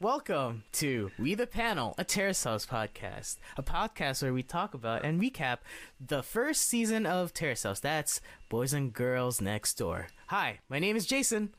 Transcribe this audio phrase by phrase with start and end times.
[0.00, 0.36] Hello there.
[0.36, 3.36] Welcome to We the Panel, a Terrace House podcast.
[3.56, 5.58] A podcast where we talk about and recap
[6.04, 7.80] the first season of Terrace House.
[7.80, 10.08] That's Boys and Girls Next Door.
[10.28, 11.50] Hi, my name is Jason.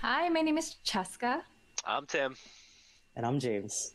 [0.00, 1.42] Hi, my name is Cheska.
[1.86, 2.36] I'm Tim.
[3.16, 3.92] And I'm James.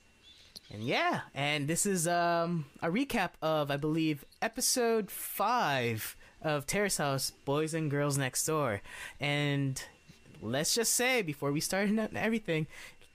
[0.71, 6.98] And yeah, and this is um a recap of I believe episode 5 of Terrace
[6.98, 8.81] House Boys and Girls Next Door.
[9.20, 9.84] And
[10.41, 12.67] let's just say before we start everything,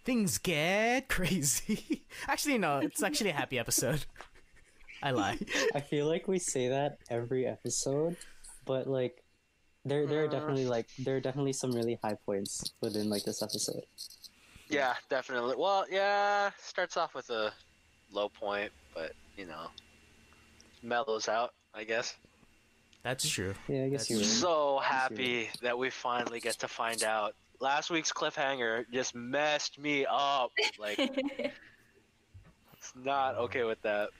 [0.05, 2.05] things get crazy.
[2.29, 4.05] actually, no, it's actually a happy episode.
[5.03, 5.39] I lie.
[5.75, 8.17] I feel like we say that every episode,
[8.65, 9.23] but like
[9.85, 10.71] there there are definitely mm.
[10.71, 13.85] like there are definitely some really high points within like this episode.
[14.69, 15.57] Yeah, definitely.
[15.59, 17.53] Well, yeah, starts off with a
[18.13, 19.67] low point, but you know,
[20.83, 22.17] mellows out, I guess.
[23.03, 23.55] That's true.
[23.69, 24.25] Yeah, I guess That's you're.
[24.25, 27.35] So happy that we finally get to find out.
[27.61, 30.53] Last week's cliffhanger just messed me up.
[30.79, 34.11] Like, it's not okay with that.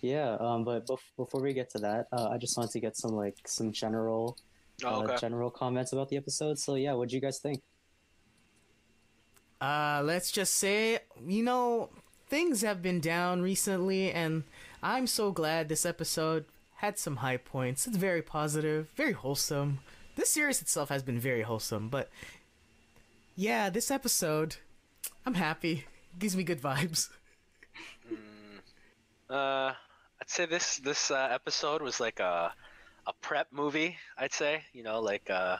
[0.00, 2.96] Yeah, um, but bef- before we get to that, uh, I just wanted to get
[2.96, 4.36] some like some general
[4.84, 6.58] Oh, uh, general comments about the episode.
[6.58, 7.62] So yeah, what do you guys think?
[9.60, 11.88] Uh, let's just say, you know,
[12.28, 14.44] things have been down recently, and
[14.82, 16.44] I'm so glad this episode
[16.76, 17.86] had some high points.
[17.86, 19.80] It's very positive, very wholesome.
[20.14, 22.10] This series itself has been very wholesome, but
[23.36, 24.56] yeah, this episode,
[25.24, 25.84] I'm happy.
[26.18, 27.08] gives me good vibes.
[29.28, 29.72] Uh,
[30.20, 32.52] I'd say this this uh, episode was like a
[33.06, 33.96] a prep movie.
[34.16, 35.56] I'd say you know like uh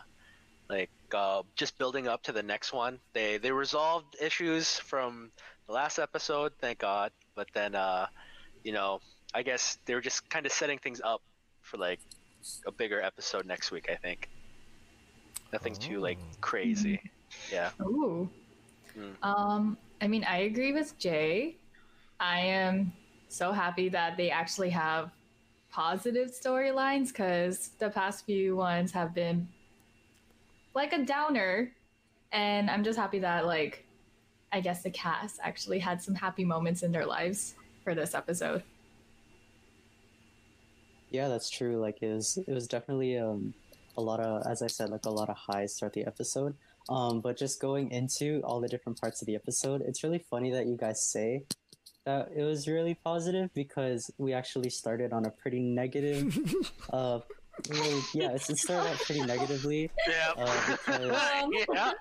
[0.69, 2.99] like uh, just building up to the next one.
[3.13, 5.31] They they resolved issues from
[5.67, 7.11] the last episode, thank God.
[7.35, 8.07] But then uh,
[8.65, 9.01] you know
[9.35, 11.23] I guess they were just kind of setting things up
[11.63, 11.99] for like
[12.67, 13.89] a bigger episode next week.
[13.91, 14.29] I think
[15.53, 16.37] nothing too like Oh.
[16.41, 17.01] crazy.
[17.51, 17.71] Yeah.
[17.83, 18.29] Ooh.
[18.97, 19.15] Mm.
[19.23, 21.57] Um, I mean, I agree with Jay.
[22.19, 22.93] I am
[23.29, 25.11] so happy that they actually have
[25.71, 29.49] positive storylines because the past few ones have been
[30.75, 31.73] like a downer.
[32.33, 33.87] And I'm just happy that, like,
[34.53, 37.55] I guess the cast actually had some happy moments in their lives
[37.85, 38.63] for this episode.
[41.11, 41.79] Yeah, that's true.
[41.79, 43.55] Like, it was it was definitely um
[43.97, 46.55] a lot of, as I said, like a lot of highs throughout the episode.
[46.89, 50.53] Um, but just going into all the different parts of the episode, it's really funny
[50.53, 51.45] that you guys say
[52.05, 56.39] that it was really positive because we actually started on a pretty negative.
[56.93, 57.19] uh,
[57.69, 59.91] really, yeah, it started out pretty negatively.
[60.09, 60.33] Yeah.
[60.37, 61.01] Uh, because
[61.75, 61.93] yeah.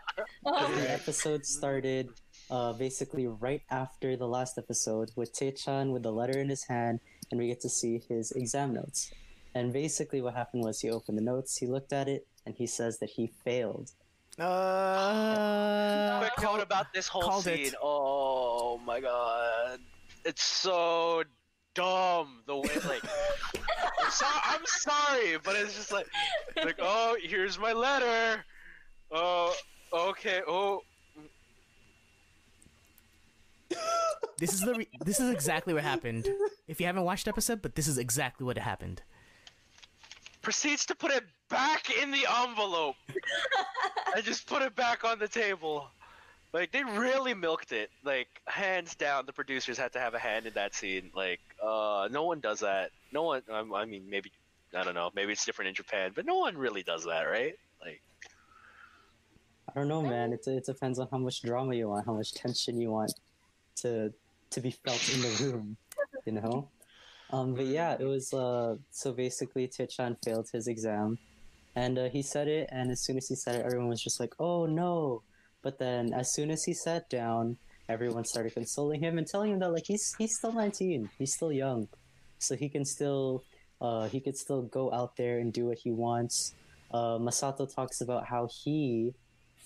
[0.45, 2.09] the episode started
[2.51, 6.99] uh, basically right after the last episode with Taechan with the letter in his hand,
[7.31, 9.11] and we get to see his exam notes.
[9.55, 12.67] And basically, what happened was he opened the notes, he looked at it, and he
[12.67, 13.91] says that he failed.
[14.37, 17.67] Uh, quick note about this whole scene.
[17.67, 17.75] it.
[17.81, 19.79] Oh my god,
[20.25, 21.23] it's so
[21.73, 23.01] dumb the way like.
[24.03, 26.07] I'm, so- I'm sorry, but it's just like,
[26.57, 28.43] like oh, here's my letter.
[29.11, 29.55] Oh,
[29.93, 30.41] okay.
[30.47, 30.81] Oh,
[34.37, 36.27] This is the re- this is exactly what happened.
[36.67, 39.01] If you haven't watched episode, but this is exactly what happened.
[40.45, 42.95] Proceeds to put it back in the envelope.
[44.15, 45.89] I just put it back on the table.
[46.53, 47.89] Like they really milked it.
[48.03, 51.09] Like hands down, the producers had to have a hand in that scene.
[51.15, 52.91] Like, uh, no one does that.
[53.11, 53.41] No one.
[53.51, 54.31] Um, I mean, maybe
[54.75, 55.09] I don't know.
[55.15, 57.55] Maybe it's different in Japan, but no one really does that, right?
[57.83, 58.01] Like,
[59.67, 60.31] I don't know, man.
[60.31, 63.13] It, it depends on how much drama you want, how much tension you want
[63.77, 64.13] to
[64.51, 65.75] to be felt in the room,
[66.23, 66.69] you know.
[67.31, 68.75] Um, but yeah, it was uh.
[68.91, 71.17] So basically, Taechan failed his exam,
[71.75, 72.69] and uh, he said it.
[72.71, 75.23] And as soon as he said it, everyone was just like, "Oh no!"
[75.61, 77.57] But then, as soon as he sat down,
[77.89, 81.51] everyone started consoling him and telling him that like he's he's still nineteen, he's still
[81.51, 81.87] young,
[82.39, 83.43] so he can still
[83.81, 86.53] uh he could still go out there and do what he wants.
[86.91, 89.13] Uh, Masato talks about how he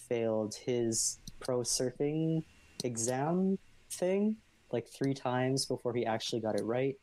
[0.08, 2.44] failed his pro surfing
[2.84, 3.58] exam
[3.92, 4.38] thing
[4.72, 6.96] like three times before he actually got it right.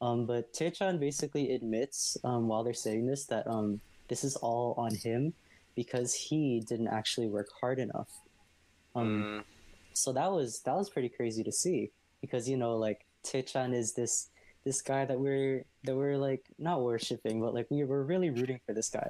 [0.00, 4.74] Um, but Taechan basically admits um, while they're saying this that um, this is all
[4.76, 5.32] on him
[5.74, 8.08] because he didn't actually work hard enough.
[8.94, 9.44] Um, mm,
[9.94, 11.90] so that was that was pretty crazy to see
[12.20, 14.28] because you know like Taechan is this
[14.64, 18.60] this guy that we're that we're like not worshiping but like we were really rooting
[18.66, 19.08] for this guy.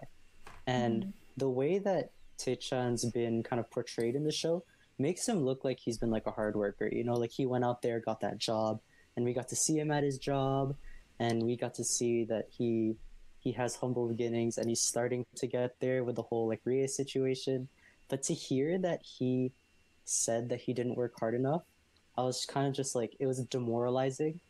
[0.68, 4.64] And the way that Taechan's been kind of portrayed in the show
[4.98, 7.64] makes him look like he's been like a hard worker you know like he went
[7.64, 8.80] out there got that job
[9.16, 10.74] and we got to see him at his job
[11.18, 12.96] and we got to see that he
[13.38, 16.86] he has humble beginnings and he's starting to get there with the whole like Rie
[16.86, 17.68] situation
[18.08, 19.52] but to hear that he
[20.04, 21.62] said that he didn't work hard enough,
[22.16, 24.40] I was kind of just like it was demoralizing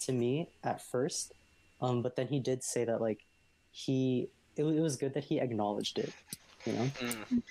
[0.00, 1.32] to me at first.
[1.80, 3.24] Um, but then he did say that like
[3.70, 6.12] he it, it was good that he acknowledged it,
[6.64, 6.90] you know.
[6.98, 7.42] Mm.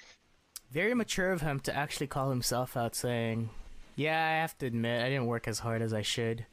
[0.71, 3.51] Very mature of him to actually call himself out, saying,
[3.95, 6.45] "Yeah, I have to admit, I didn't work as hard as I should."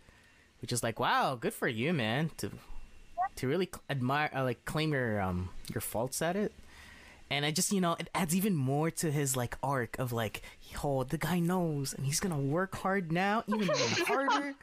[0.60, 2.30] Which is like, wow, good for you, man.
[2.38, 2.50] To
[3.36, 6.52] to really cl- admire, uh, like, claim your um your faults at it.
[7.30, 10.42] And I just, you know, it adds even more to his like arc of like,
[10.84, 14.54] oh, the guy knows, and he's gonna work hard now, even even harder.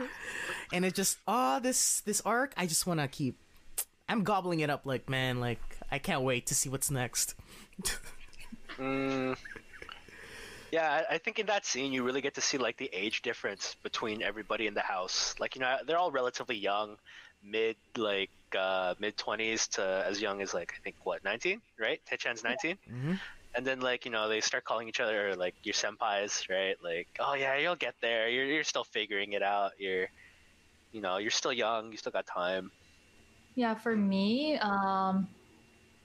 [0.72, 3.38] And it just, oh, this this arc, I just want to keep.
[4.08, 5.60] I'm gobbling it up, like, man, like,
[5.92, 7.36] I can't wait to see what's next.
[8.78, 9.36] Mm.
[10.72, 13.22] Yeah, I- I think in that scene you really get to see like the age
[13.22, 15.34] difference between everybody in the house.
[15.40, 16.98] Like you know, they're all relatively young,
[17.42, 22.00] mid like uh, mid twenties to as young as like I think what nineteen, right?
[22.06, 23.16] Taechan's nineteen, hmm
[23.56, 26.76] and then like you know they start calling each other like your senpais, right?
[26.82, 28.30] Like oh yeah, you'll get there.
[28.30, 29.74] You're you're still figuring it out.
[29.80, 30.08] You're
[30.92, 31.92] you know you're still young.
[31.92, 32.72] You still got time.
[33.56, 35.28] Yeah, for me, um,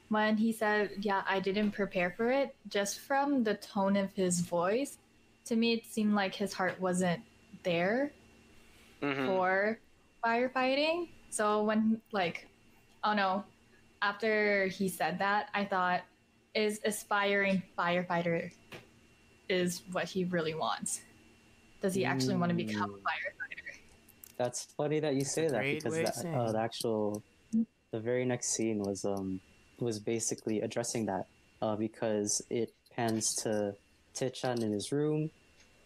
[0.09, 4.41] when he said, "Yeah, I didn't prepare for it," just from the tone of his
[4.41, 4.99] voice,
[5.47, 7.23] to me it seemed like his heart wasn't
[7.63, 8.13] there
[9.03, 9.27] Mhm.
[9.27, 9.81] for
[10.25, 11.09] firefighting.
[11.31, 12.47] So when like,
[13.03, 13.45] oh no,
[14.03, 16.03] after he said that, I thought,
[16.55, 18.53] is aspiring firefighter
[19.49, 21.01] is what he really wants.
[21.81, 23.03] Does he actually want to become a Mm.
[23.03, 23.79] firefighter?
[24.37, 27.23] That's funny that you say that because that, uh, the actual
[27.93, 29.41] the very next scene was um
[29.81, 31.27] was basically addressing that
[31.63, 33.75] uh, because it pans to
[34.15, 35.31] Taechan in his room,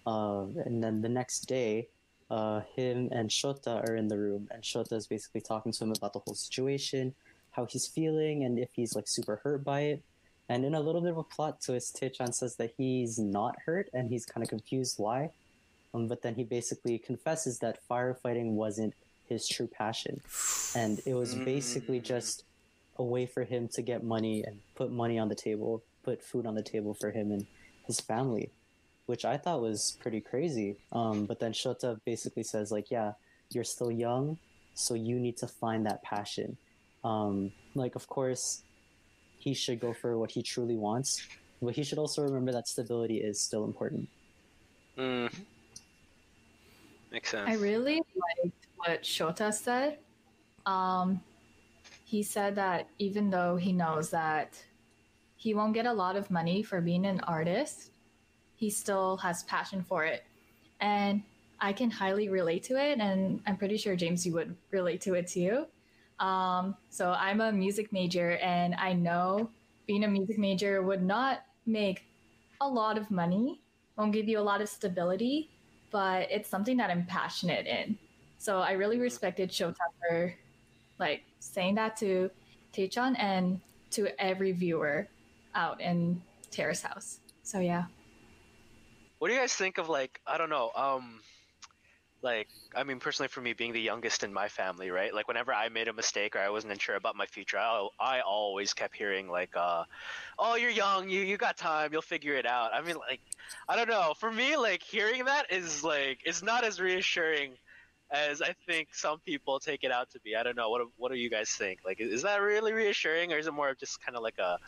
[0.06, 1.88] uh, and then the next day,
[2.30, 5.92] uh, him and Shota are in the room, and Shota is basically talking to him
[5.92, 7.14] about the whole situation,
[7.52, 10.02] how he's feeling, and if he's like super hurt by it.
[10.50, 13.88] And in a little bit of a plot twist, Taechan says that he's not hurt
[13.92, 15.30] and he's kind of confused why.
[15.94, 18.94] Um, but then he basically confesses that firefighting wasn't
[19.28, 20.20] his true passion,
[20.74, 22.04] and it was basically Mm.
[22.04, 22.44] just
[22.98, 26.46] a way for him to get money and put money on the table, put food
[26.46, 27.46] on the table for him and
[27.86, 28.50] his family,
[29.06, 30.76] which I thought was pretty crazy.
[30.92, 33.12] Um, but then Shota basically says like, "Yeah,
[33.50, 34.38] you're still young,
[34.74, 36.56] so you need to find that passion."
[37.04, 38.62] Um, like, of course,
[39.38, 41.26] he should go for what he truly wants,
[41.62, 44.08] but he should also remember that stability is still important.
[44.98, 45.32] Mm.
[47.12, 47.48] Makes sense.
[47.48, 48.02] I really
[48.44, 49.98] liked what Shota said.
[50.66, 51.20] Um,
[52.08, 54.56] he said that even though he knows that
[55.36, 57.90] he won't get a lot of money for being an artist,
[58.54, 60.24] he still has passion for it.
[60.80, 61.22] And
[61.60, 62.98] I can highly relate to it.
[62.98, 65.66] And I'm pretty sure, James, you would relate to it too.
[66.18, 69.50] Um, so I'm a music major, and I know
[69.86, 72.06] being a music major would not make
[72.62, 73.60] a lot of money,
[73.98, 75.50] won't give you a lot of stability,
[75.90, 77.98] but it's something that I'm passionate in.
[78.38, 80.34] So I really respected Shota for
[80.98, 82.30] like saying that to
[82.72, 83.60] Taechan and
[83.90, 85.08] to every viewer
[85.54, 87.20] out in Terrace House.
[87.42, 87.84] So yeah.
[89.18, 91.20] What do you guys think of like I don't know, um
[92.20, 95.14] like I mean personally for me being the youngest in my family, right?
[95.14, 98.20] Like whenever I made a mistake or I wasn't sure about my future, I, I
[98.20, 99.84] always kept hearing like uh
[100.38, 102.70] oh you're young, you you got time, you'll figure it out.
[102.74, 103.20] I mean like
[103.68, 107.52] I don't know, for me like hearing that is like it's not as reassuring
[108.10, 110.36] as I think some people take it out to be.
[110.36, 110.70] I don't know.
[110.70, 111.80] What what do you guys think?
[111.84, 114.58] Like is that really reassuring or is it more of just kind of like a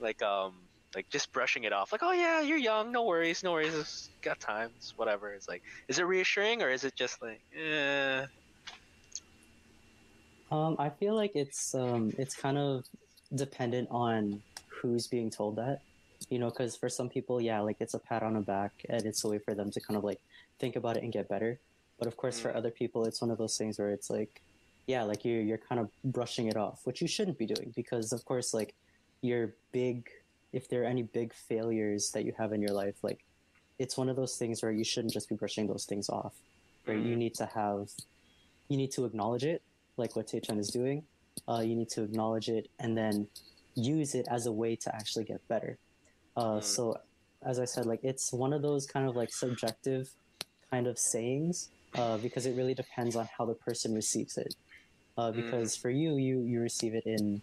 [0.00, 0.54] like um
[0.94, 4.10] like just brushing it off like oh yeah you're young no worries no worries it's
[4.20, 8.26] got time it's whatever it's like is it reassuring or is it just like eh
[10.52, 12.84] Um, I feel like it's um, it's kind of
[13.34, 15.80] dependent on who's being told that,
[16.28, 19.02] you know, because for some people, yeah, like it's a pat on the back and
[19.06, 20.20] it's a way for them to kind of like
[20.60, 21.58] think about it and get better.
[22.02, 22.56] But of course, for Mm.
[22.56, 24.42] other people, it's one of those things where it's like,
[24.88, 28.12] yeah, like you're you're kind of brushing it off, which you shouldn't be doing because,
[28.12, 28.74] of course, like
[29.20, 30.10] your big,
[30.52, 33.24] if there are any big failures that you have in your life, like
[33.78, 36.34] it's one of those things where you shouldn't just be brushing those things off.
[36.88, 36.98] Right?
[36.98, 37.18] You Mm.
[37.18, 37.88] need to have,
[38.68, 39.62] you need to acknowledge it
[39.96, 41.06] like what Taechan is doing.
[41.46, 43.28] Uh, you need to acknowledge it and then
[43.76, 45.78] use it as a way to actually get better.
[46.34, 46.64] Uh, Mm.
[46.64, 46.96] So,
[47.42, 50.12] as I said, like it's one of those kind of like subjective
[50.68, 54.54] kind of sayings uh, because it really depends on how the person receives it.
[55.18, 55.36] Uh, Mm.
[55.36, 57.42] because for you, you you receive it in,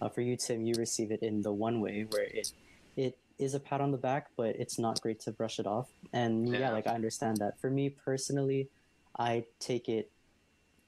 [0.00, 2.48] uh, for you Tim, you receive it in the one way where it
[2.96, 5.88] it is a pat on the back, but it's not great to brush it off.
[6.12, 6.70] And yeah, Yeah.
[6.70, 7.54] like I understand that.
[7.60, 8.70] For me personally,
[9.18, 10.10] I take it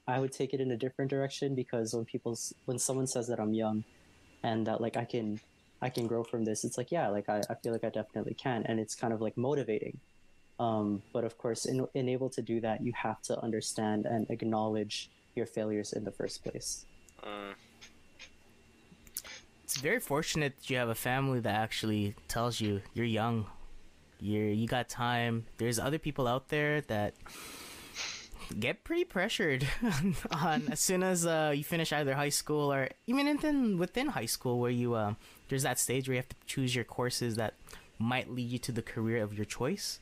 [0.07, 3.39] I would take it in a different direction because when people when someone says that
[3.39, 3.85] I'm young
[4.43, 5.39] and that like I can
[5.81, 8.35] I can grow from this, it's like yeah, like I, I feel like I definitely
[8.35, 9.99] can and it's kind of like motivating
[10.59, 14.29] Um, but of course, in, in able to do that, you have to understand and
[14.29, 16.85] acknowledge your failures in the first place.
[17.23, 17.53] Mm.
[19.63, 23.47] It's very fortunate that you have a family that actually tells you you're young,
[24.19, 25.45] you're you got time.
[25.57, 27.15] There's other people out there that
[28.59, 29.67] get pretty pressured
[30.31, 34.27] on as soon as uh, you finish either high school or even within within high
[34.27, 35.13] school where you uh,
[35.49, 37.55] there's that stage where you have to choose your courses that
[37.97, 39.99] might lead you to the career of your choice.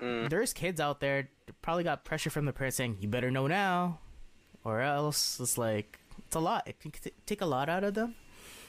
[0.00, 0.28] Mm.
[0.28, 1.28] There's kids out there
[1.62, 4.00] probably got pressure from their parents saying you better know now,
[4.64, 6.66] or else it's like it's a lot.
[6.66, 8.14] It can t- take a lot out of them.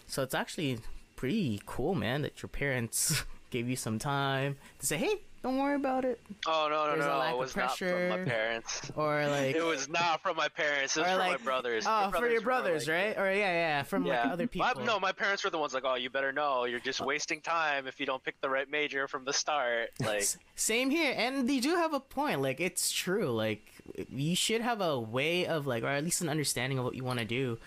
[0.08, 0.79] So it's actually
[1.15, 5.75] pretty cool, man, that your parents gave you some time to say, "Hey, don't worry
[5.75, 7.17] about it," Oh no no There's a no!
[7.19, 8.91] lack It of was not from my parents.
[8.95, 10.97] or like, It was not from my parents.
[10.97, 11.85] It was from like, my brothers.
[11.87, 13.17] oh, My for your brothers, like- right?
[13.17, 14.23] Or yeah, yeah, from Yeah.
[14.23, 14.67] like other people.
[14.75, 16.65] My, no, my parents were the ones like, "Oh, you better know.
[16.65, 20.25] You're just wasting time if you don't pick the right major from the start." Like,
[20.55, 22.41] Same here, and they do have a point.
[22.41, 23.29] Like it's true.
[23.31, 23.71] Like
[24.09, 27.03] you should have a way of like, or at least an understanding of what you
[27.03, 27.59] want to do,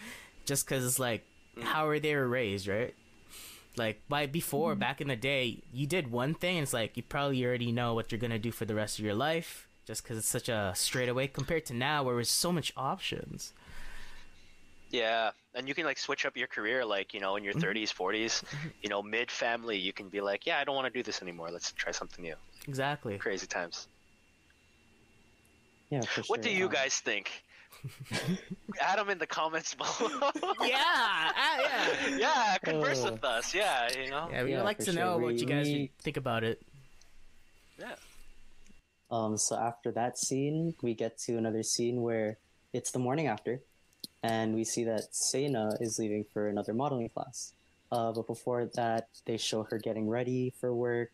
[0.45, 1.25] just because it's like
[1.57, 1.65] Mm.
[1.65, 2.95] how are they were raised, right?
[3.79, 7.03] Like by before, back in the day, you did one thing, and it's like you
[7.05, 10.19] probably already know what you're gonna do for the rest of your life, just because
[10.19, 13.55] it's such a straightaway compared to now, where there's so much options.
[14.91, 17.69] yeah, and you can like switch up your career, like you know, in your Mm-hmm.
[17.69, 18.43] 30s, 40s,
[18.83, 21.23] you know, mid family, you can be like, "Yeah, I don't want to do this
[21.23, 21.51] anymore.
[21.51, 22.37] Let's try something new."
[22.69, 23.23] Exactly.
[23.23, 23.89] Crazy times.
[25.91, 27.45] Yeah, for What do you Um, guys think?
[28.81, 29.89] Adam in the comments below.
[30.61, 32.17] Yeah, ah, yeah.
[32.17, 33.55] yeah, converse Uh, with us.
[33.55, 34.29] Yeah, you know.
[34.31, 34.95] Yeah, we'd Yeah, like to sure.
[34.95, 36.61] know what you guys we- think about it.
[37.79, 37.95] Yeah.
[39.11, 42.37] Um, so after that scene, we get to another scene where
[42.73, 43.61] it's the morning after,
[44.23, 47.53] and we see that Sena is leaving for another modeling class.
[47.91, 51.11] Uh, but before that, they show her getting ready for work,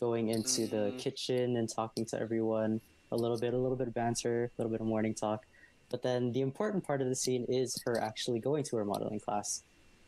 [0.00, 0.98] going into the Mhm.
[0.98, 2.80] kitchen and talking to everyone.
[3.12, 5.46] A little bit, a little bit of banter, a little bit of morning talk.
[5.90, 9.20] But then the important part of the scene is her actually going to her modeling
[9.20, 9.62] class,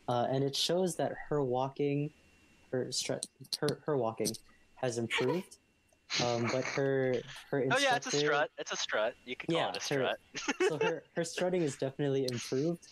[0.07, 2.11] uh, and it shows that her walking,
[2.71, 3.23] her stru-
[3.59, 4.31] her her walking,
[4.75, 5.57] has improved.
[6.23, 7.15] Um, but her
[7.49, 8.51] her instructor, Oh yeah, it's a strut.
[8.57, 9.13] It's a strut.
[9.25, 10.17] You could call Yeah, it a strut.
[10.67, 12.85] so her, her strutting is definitely improved,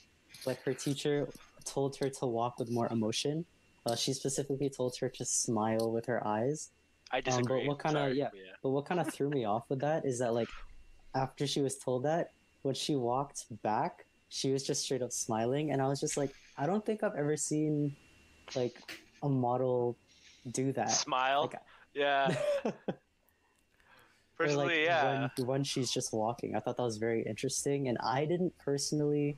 [0.46, 1.28] but her teacher
[1.66, 3.46] told her to walk with more emotion.
[3.86, 6.72] Uh, she specifically told her to smile with her eyes.
[7.12, 8.30] I Um, but what kinda- Sorry, yeah.
[8.64, 10.50] But what kind of threw me off with that is that like
[11.14, 15.72] after she was told that, when she walked back, she was just straight up smiling,
[15.72, 17.96] and I was just like, I don't think I've ever seen
[18.56, 18.76] like
[19.24, 19.98] a model
[20.52, 20.92] do that.
[20.92, 21.50] Smile.
[21.52, 21.62] Like,
[21.94, 22.36] yeah.
[24.38, 25.30] Personally, like, yeah.
[25.36, 29.38] When, when she's just walking, I thought that was very interesting, and I didn't personally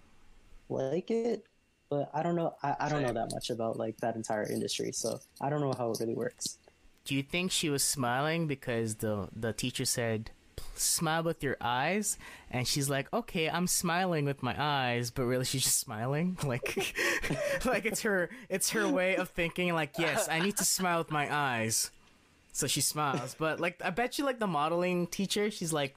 [0.70, 1.46] like it,
[1.90, 2.56] but I don't know.
[2.62, 5.74] I, I don't know that much about like that entire industry, so I don't know
[5.76, 6.60] how it really works.
[7.04, 10.32] Do you think she was smiling because the the teacher said
[10.76, 12.18] smile with your eyes
[12.50, 16.96] and she's like okay i'm smiling with my eyes but really she's just smiling like
[17.66, 21.12] like it's her it's her way of thinking like yes i need to smile with
[21.12, 21.92] my eyes
[22.52, 25.96] so she smiles but like i bet you like the modeling teacher she's like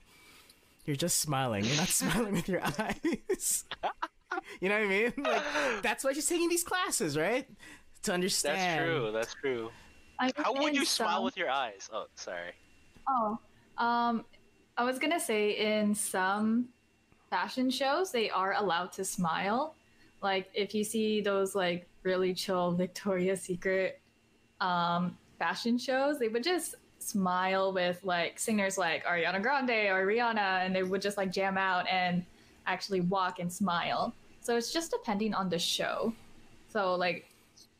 [0.84, 3.64] you're just smiling you're not smiling with your eyes
[4.60, 5.42] you know what i mean like
[5.82, 7.48] that's why she's taking these classes right
[8.02, 9.12] to understand That's true.
[9.12, 9.70] That's true.
[10.20, 11.88] I How would in you smile some- with your eyes?
[11.90, 12.52] Oh, sorry.
[13.08, 13.38] Oh,
[13.78, 14.24] um,
[14.76, 16.68] I was gonna say in some
[17.30, 19.74] fashion shows they are allowed to smile.
[20.20, 24.00] Like if you see those like really chill Victoria's Secret
[24.60, 30.64] um, fashion shows, they would just smile with like singers like Ariana Grande or Rihanna,
[30.64, 32.24] and they would just like jam out and
[32.66, 34.14] actually walk and smile.
[34.40, 36.12] So it's just depending on the show.
[36.68, 37.28] So like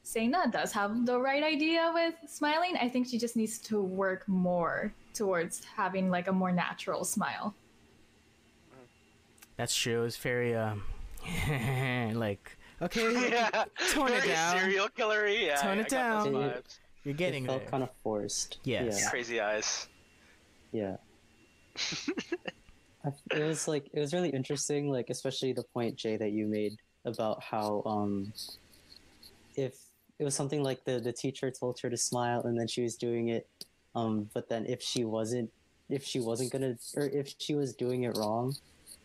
[0.04, 2.76] Sena does have the right idea with smiling.
[2.80, 7.54] I think she just needs to work more towards having like a more natural smile.
[9.56, 10.04] That's true.
[10.04, 10.82] It's very um,
[12.14, 13.64] like okay, yeah.
[13.90, 14.58] tone it down.
[14.58, 15.46] Serial killery.
[15.46, 15.56] Yeah.
[15.56, 16.34] Tone I it got those down.
[16.34, 16.78] vibes.
[17.04, 17.70] you're getting it felt there.
[17.70, 18.58] kind of forced.
[18.64, 19.00] Yes.
[19.00, 19.10] Yeah.
[19.10, 19.88] Crazy eyes.
[20.72, 20.96] Yeah.
[23.32, 26.76] It was like it was really interesting, like especially the point Jay that you made
[27.04, 28.32] about how um
[29.56, 29.76] if
[30.18, 32.96] it was something like the the teacher told her to smile and then she was
[32.96, 33.46] doing it,
[33.94, 35.50] um, but then if she wasn't
[35.90, 38.56] if she wasn't gonna or if she was doing it wrong,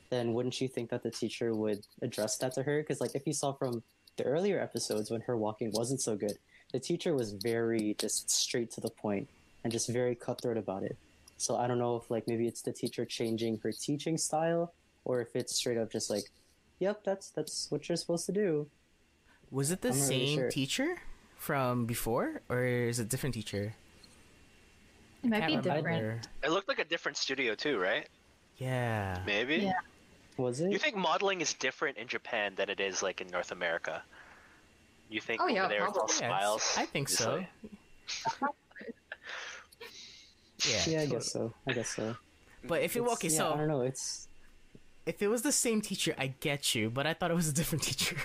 [0.10, 2.81] then wouldn't you think that the teacher would address that to her?
[2.81, 3.84] Because like if you saw from
[4.17, 6.38] the earlier episodes when her walking wasn't so good,
[6.72, 9.27] the teacher was very just straight to the point
[9.63, 10.98] and just very cutthroat about it.
[11.38, 14.74] So I don't know if like maybe it's the teacher changing her teaching style,
[15.05, 16.25] or if it's straight up just like,
[16.79, 18.67] "Yep, that's that's what you're supposed to do."
[19.51, 20.50] Was it the I'm really same sure.
[20.50, 20.96] teacher
[21.38, 23.75] from before, or is it a different teacher?
[25.24, 25.86] It might be different.
[25.86, 26.22] remember.
[26.44, 28.08] It looked like a different studio too, right?
[28.58, 29.20] Yeah.
[29.26, 29.58] Maybe.
[29.58, 29.74] Yeah.
[30.38, 30.72] Was it?
[30.72, 34.02] You think modeling is different in Japan than it is like in North America?
[35.10, 36.28] You think Oh, over yeah, there it's all probably.
[36.28, 37.36] Yeah, it's- I think so.
[37.36, 38.50] usually?
[40.68, 40.84] Yeah.
[40.88, 41.54] yeah, I guess so.
[41.68, 42.16] I guess so.
[42.68, 43.82] But if it It's- okay, yeah, so I don't know.
[43.82, 44.28] It's
[45.06, 47.54] if it was the same teacher, I get you, but I thought it was a
[47.54, 48.18] different teacher.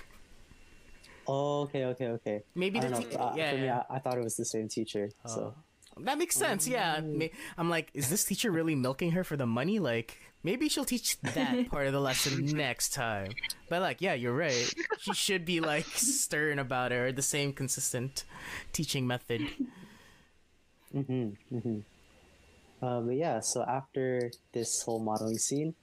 [1.29, 2.43] oh, okay, okay, okay.
[2.57, 3.21] Maybe the don't teacher.
[3.21, 3.69] uh, yeah, for me.
[3.71, 5.11] I, I thought it was the same teacher.
[5.27, 5.63] So Oh.
[6.01, 6.67] That makes sense.
[6.67, 7.01] Yeah.
[7.57, 9.79] I'm like, is this teacher really milking her for the money?
[9.79, 13.33] Like, maybe she'll teach that part of the lesson next time.
[13.69, 14.73] But like, yeah, you're right.
[15.01, 18.25] She should be like stern about it or the same consistent
[18.73, 19.43] teaching method.
[20.95, 21.57] Mm-hmm.
[21.57, 21.79] Mm-hmm.
[22.85, 25.75] Uh, but yeah, so after this whole modeling scene,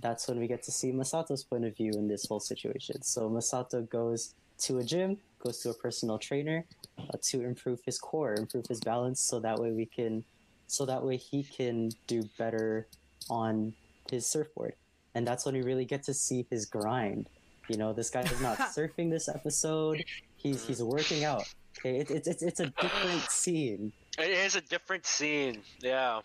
[0.00, 3.02] that's when we get to see Masato's point of view in this whole situation.
[3.02, 6.64] So Masato goes to a gym, goes to a personal trainer
[6.98, 10.24] uh, to improve his core, improve his balance, so that way we can,
[10.66, 12.86] so that way he can do better
[13.30, 13.72] on
[14.10, 14.74] his surfboard.
[15.14, 17.28] And that's when we really get to see his grind.
[17.68, 20.04] You know, this guy is not surfing this episode.
[20.36, 21.44] He's he's working out.
[21.78, 23.92] Okay, it, it's it's it's a different scene.
[24.18, 25.62] It is a different scene.
[25.80, 26.20] Yeah.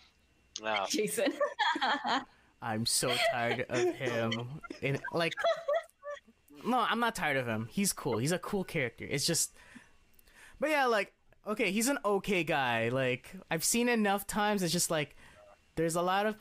[0.62, 0.86] Yeah.
[0.88, 1.32] Jason.
[2.62, 4.32] I'm so tired of him.
[4.82, 5.32] And like,
[6.66, 7.68] no, I'm not tired of him.
[7.70, 8.18] He's cool.
[8.18, 9.06] He's a cool character.
[9.08, 9.54] It's just,
[10.60, 11.12] but yeah, like,
[11.46, 12.90] okay, he's an okay guy.
[12.90, 14.62] Like, I've seen enough times.
[14.62, 15.16] It's just like,
[15.76, 16.36] there's a lot of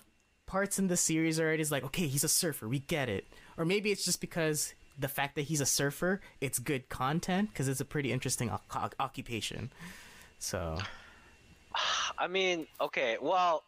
[0.45, 1.61] parts in the series already.
[1.61, 2.67] It's like, okay, he's a surfer.
[2.67, 3.25] We get it.
[3.57, 7.67] Or maybe it's just because the fact that he's a surfer, it's good content because
[7.67, 9.71] it's a pretty interesting o- o- occupation.
[10.39, 10.77] So
[12.17, 13.63] I mean, okay, well,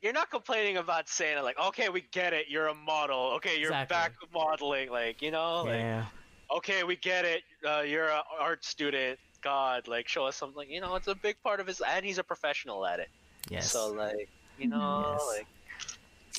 [0.00, 3.32] you're not complaining about saying it like, okay, we get it, you're a model.
[3.36, 3.94] Okay, you're Exactly.
[3.94, 6.04] back modeling, like you know, like yeah,
[6.50, 9.18] okay, we get it, uh, you're an art student.
[9.42, 10.70] God, like show us something.
[10.70, 13.08] You know, it's a big part of his, and he's a professional at it.
[13.50, 13.70] yes.
[13.70, 14.28] So like,
[14.58, 15.26] you know, Yes.
[15.36, 15.46] like,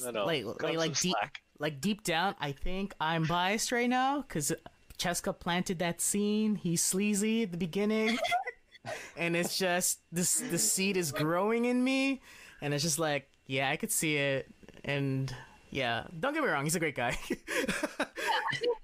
[0.01, 1.41] I don't know, Like- like- like deep- slack.
[1.59, 4.51] like deep down, I think I'm biased right now because
[4.97, 6.55] Cheska planted that scene.
[6.55, 8.17] He's sleazy at the beginning,
[9.17, 12.21] and it's just this the seed is growing in me,
[12.61, 14.47] and it's just like, yeah, I could see it,
[14.83, 15.33] and
[15.75, 17.17] yeah, don't get me wrong, he's a great guy.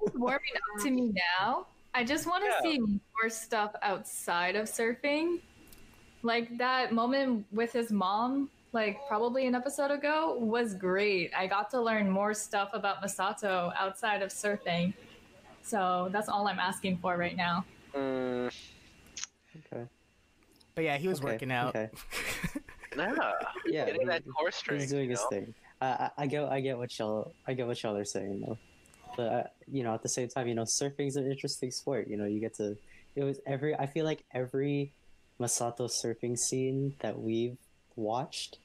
[0.03, 1.67] It's warming up to me now.
[1.93, 2.61] I just want to Yeah.
[2.61, 5.39] see more stuff outside of surfing.
[6.23, 11.31] Like that moment with his mom, like probably an episode ago, was great.
[11.35, 14.93] I got to learn more stuff about Masato outside of surfing.
[15.63, 17.65] So that's all I'm asking for right now.
[17.95, 18.51] Mm,
[19.71, 19.85] Okay.
[20.75, 21.75] but yeah, he was okay, working out.
[21.75, 21.89] Okay.
[22.97, 23.31] yeah,
[23.65, 24.81] Yeah, getting that core strength.
[24.81, 25.29] He's doing you his know?
[25.29, 25.53] thing.
[25.81, 28.57] I, I get I get what y'all I get what y'all are saying though,
[29.17, 32.07] but uh, you know at the same time you know surfing's an interesting sport.
[32.07, 32.77] You know you get to
[33.15, 34.93] it was every I feel like every
[35.39, 37.57] Masato surfing scene that we've
[37.95, 38.59] watched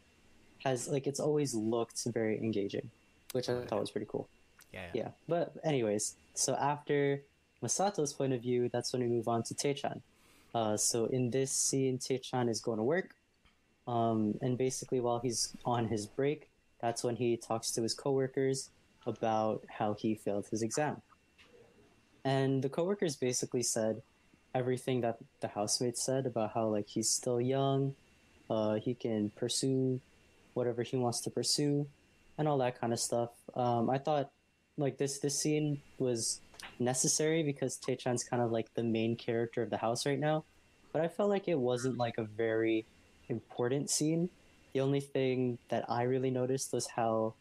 [0.64, 2.90] has like it's always looked very engaging,
[3.32, 4.28] which I thought was pretty cool.
[4.72, 7.22] Yeah, Yeah, but anyways, so after
[7.62, 10.02] Masato's point of view, that's when we move on to Taechan.
[10.54, 13.14] Uh, so in this scene, Taechan is going to work,
[13.88, 18.70] um, and basically while he's on his break, that's when he talks to his coworkers
[19.06, 21.00] about how he failed his exam.
[22.24, 24.02] And the coworkers basically said
[24.54, 27.94] everything that the housemate said about how like he's still young,
[28.50, 30.00] uh, he can pursue
[30.54, 31.86] whatever he wants to pursue,
[32.38, 33.30] and all that kind of stuff.
[33.54, 34.30] Um, I thought
[34.76, 36.40] like this this scene was
[36.78, 40.44] necessary because Taechan's kind of like the main character of the house right now,
[40.92, 42.86] but I felt like it wasn't like a very
[43.28, 44.30] important scene.
[44.76, 47.32] The only thing that I really noticed was how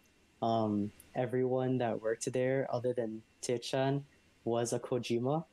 [0.41, 4.03] um, everyone that worked there, other than Taechan,
[4.45, 5.43] was a Kojima.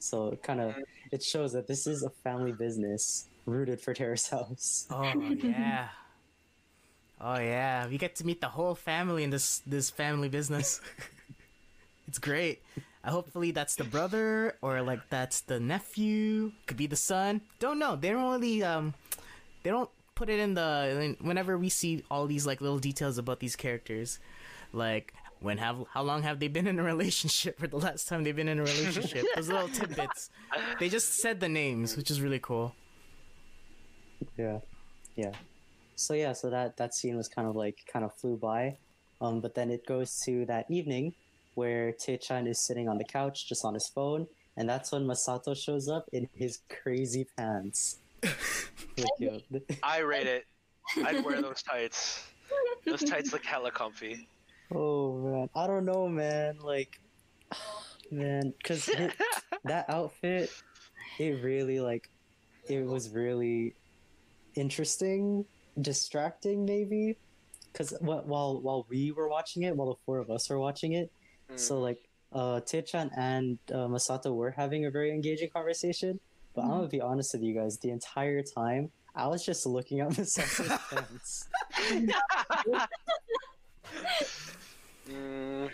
[0.00, 0.74] So it kind of
[1.12, 4.88] it shows that this is a family business rooted for Terrace House.
[4.90, 5.86] Oh yeah.
[7.20, 10.80] Oh yeah, we get to meet the whole family in this this family business.
[12.08, 12.60] it's great.
[13.04, 16.50] Uh, hopefully that's the brother or like that's the nephew.
[16.66, 17.40] Could be the son.
[17.60, 17.94] Don't know.
[17.94, 18.94] They don't really um,
[19.62, 23.40] they don't put it in the whenever we see all these like little details about
[23.40, 24.18] these characters,
[24.74, 28.22] like when have how long have they been in a relationship or the last time
[28.22, 29.24] they've been in a relationship.
[29.34, 30.28] Those little tidbits.
[30.78, 32.74] They just said the names, which is really cool.
[34.36, 34.58] Yeah,
[35.16, 35.32] yeah.
[35.96, 38.76] So yeah, so that that scene was kind of like kind of flew by,
[39.22, 41.14] um, but then it goes to that evening
[41.54, 44.26] where Taechan is sitting on the couch just on his phone,
[44.58, 48.00] and that's when Masato shows up in his crazy pants.
[49.82, 50.46] I rate it.
[51.04, 52.26] I'd wear those tights.
[52.84, 54.26] Those tights look hella comfy.
[54.74, 56.58] oh man, I don't know, man.
[56.62, 57.00] Like,
[58.10, 58.86] man, because
[59.64, 60.50] that outfit,
[61.18, 62.10] it really like,
[62.68, 63.74] it was really,
[64.54, 65.44] interesting,
[65.80, 67.16] distracting, maybe.
[67.72, 71.12] Because while while we were watching it, while the four of us were watching it,
[71.54, 71.82] so Mm.
[71.82, 71.98] like
[72.32, 76.18] uh Taechan and uh, Masato were having a very engaging conversation.
[76.54, 80.00] But I'm gonna be honest with you guys, the entire time I was just looking
[80.00, 81.48] at Masato's pants.
[85.10, 85.70] Mm,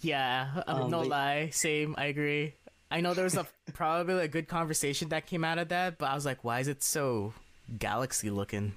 [0.00, 1.94] Yeah, Um, no but- lie, same.
[1.98, 2.54] I agree.
[2.92, 6.06] I know there was a probably a good conversation that came out of that, but
[6.10, 7.32] I was like, why is it so
[7.78, 8.72] galaxy looking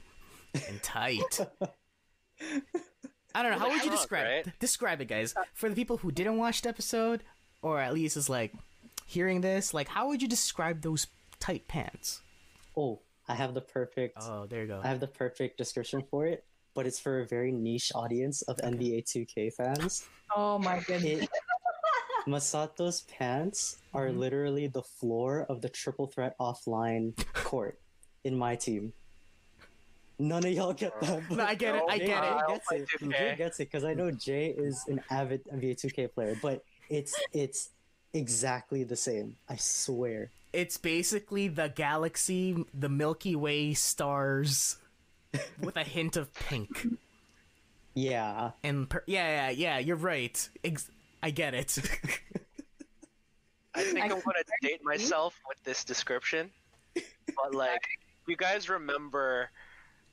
[0.68, 1.40] and tight?
[3.34, 3.58] I don't know.
[3.58, 4.60] How would you shrunk, describe right?
[4.60, 5.34] Describe it, guys.
[5.56, 7.24] For the people who didn't watch the episode,
[7.64, 8.54] or at least is like
[9.08, 11.08] hearing this, like how would you describe those
[11.44, 12.22] tight pants?
[12.78, 14.80] oh, I have the perfect Oh, there you go.
[14.84, 18.56] I have the perfect description for it, but it's for a very niche audience of
[18.64, 20.06] NBA 2K fans.
[20.36, 21.24] Oh my goodness.
[21.24, 21.30] It,
[22.28, 24.18] Masato's pants are Mhm.
[24.18, 27.78] literally the floor of the triple threat offline court
[28.24, 28.94] in MyTEAM.
[30.20, 31.30] None of y'all get that.
[31.30, 32.30] No, I get it, I get it.
[32.30, 32.90] Jay I gets it.
[33.12, 37.14] Jay gets it because I know Jay is an avid NBA 2K player, but it's
[37.34, 37.70] it's
[38.14, 39.36] exactly the same.
[39.50, 40.32] I swear.
[40.54, 44.78] It's basically the galaxy, the Milky Way stars,
[45.60, 46.88] with a hint of pink.
[47.96, 48.52] Yeah.
[48.64, 50.50] And per- yeah, yeah, yeah, you're right.
[50.64, 50.90] Ex-
[51.22, 51.78] I get it.
[53.76, 56.52] I think I I'm gonna date myself with this description,
[56.94, 57.82] but like,
[58.28, 59.50] you guys remember,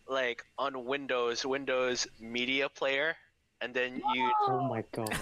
[0.09, 3.17] like on Windows, Windows Media Player,
[3.61, 5.15] and then you Oh my god.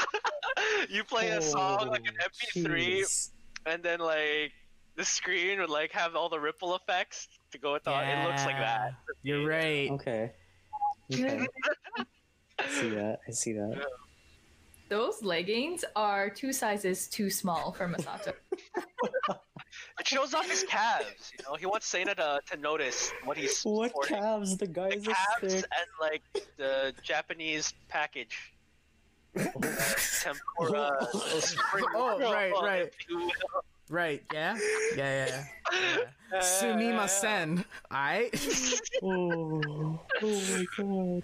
[0.90, 2.28] you play a song like an Oh,
[2.60, 3.30] MP3, jeez.
[3.68, 4.52] And then like
[4.96, 7.90] the screen would like have all the ripple effects to go with the.
[7.92, 8.92] It looks like that.
[9.22, 9.90] You're right.
[9.92, 10.32] Okay.
[11.14, 11.46] Okay.
[12.60, 13.18] I see that.
[13.26, 13.86] I see that.
[14.88, 18.32] Those leggings are two sizes too small for Masato.
[20.00, 21.32] It shows off his calves.
[21.38, 24.16] You know, he wants Sena to, to notice what he's What sporting.
[24.16, 24.56] calves?
[24.56, 25.64] The The guy's a calves stick.
[25.78, 26.22] and like
[26.56, 28.52] the Japanese package.
[30.22, 30.98] Tempura.
[31.12, 31.40] Oh,
[31.94, 32.82] oh, roll, right, right.
[32.82, 32.94] if.
[33.88, 34.56] Right, yeah?
[34.96, 35.44] Yeah, yeah.
[36.32, 36.38] yeah.
[36.40, 37.64] Sumimasen.
[37.90, 38.30] I
[39.02, 41.22] Oh, oh my god.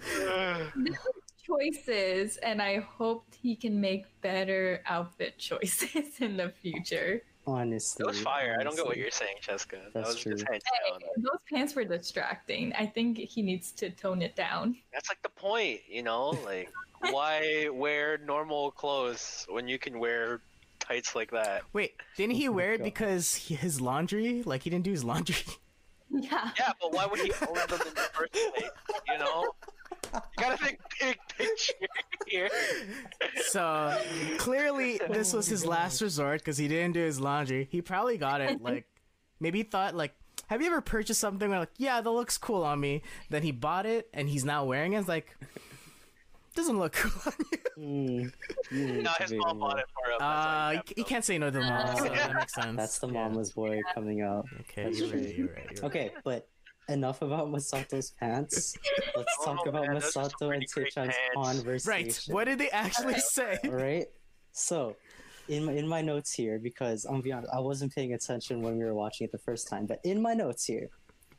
[1.45, 7.21] choices, and I hope he can make better outfit choices in the future.
[7.47, 8.03] Honestly.
[8.03, 8.57] It was fire.
[8.59, 9.91] I don't get what you're saying, Cheska.
[9.93, 10.33] That was true.
[10.33, 10.99] just hands down.
[11.17, 12.73] Those pants were distracting.
[12.73, 14.77] I think he needs to tone it down.
[14.93, 16.29] That's like the point, you know?
[16.43, 16.71] Like,
[17.11, 20.41] why wear normal clothes when you can wear
[20.79, 21.61] tights like that?
[21.73, 21.93] wait.
[22.17, 22.85] Didn't he Oh wear it God.
[22.85, 24.41] because he, his laundry?
[24.43, 25.35] Like he didn't do his laundry.
[26.11, 26.51] Yeah.
[26.57, 28.69] Yeah, but why would he own them in the first place?
[29.11, 29.49] You know?
[30.15, 31.73] You gotta think big picture
[32.27, 32.49] here.
[33.47, 33.97] So
[34.37, 37.67] clearly, this was his last resort because he didn't do his laundry.
[37.71, 38.85] He probably got it like
[39.39, 40.13] maybe he thought like.
[40.47, 43.01] Have you ever purchased something where like, yeah, that looks cool on me?
[43.31, 44.99] Then he bought it and he's now wearing it.
[44.99, 45.35] It's like,
[46.55, 47.57] doesn't look cool on you.
[47.77, 48.31] Mm,
[48.71, 50.17] mm, No, his mom bought it for him.
[50.19, 51.09] that's Uh, he you, kept you them.
[51.09, 51.97] can't say no to the mom.
[51.97, 52.77] so that makes sense.
[52.77, 53.13] That's the Yeah.
[53.13, 54.45] mama's boy coming out.
[54.61, 55.19] Okay, you're true.
[55.19, 55.35] right.
[55.35, 55.57] You're right.
[55.71, 55.83] You're right.
[55.83, 56.47] Okay, but
[56.89, 58.75] enough about Masato's pants.
[59.15, 61.17] Let's Oh, talk about man, those are some Masato and pretty great Taechan's pants.
[61.35, 61.91] conversation.
[61.91, 62.21] Right.
[62.27, 63.57] What did they actually say?
[63.65, 64.05] right?
[64.51, 64.95] So,
[65.47, 68.77] in my, in my notes here, because I'm be honest, I wasn't paying attention when
[68.77, 70.89] we were watching it the first time, but in my notes here.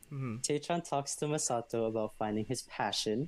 [0.09, 3.27] Taechan talks to Masato about finding his passion.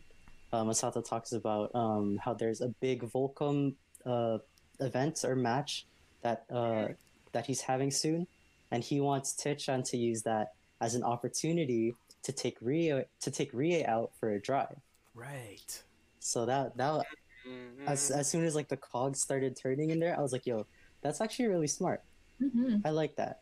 [0.54, 3.74] Uh, Masato talks about um, how there's a big Volcom
[4.06, 4.38] uh,
[4.80, 5.86] event or match
[6.22, 6.88] that uh,
[7.34, 8.28] that he's having soon,
[8.72, 13.54] and he wants Taechan to use that as an opportunity to take Rie to take
[13.54, 14.78] Rie out for a drive.
[15.14, 15.84] Right.
[16.20, 17.06] So that that
[17.48, 17.88] Mhm.
[17.88, 20.66] as as soon as like the cogs started turning in there, I was like, "Yo,
[21.02, 22.04] that's actually really smart.
[22.40, 23.42] hmm I like that.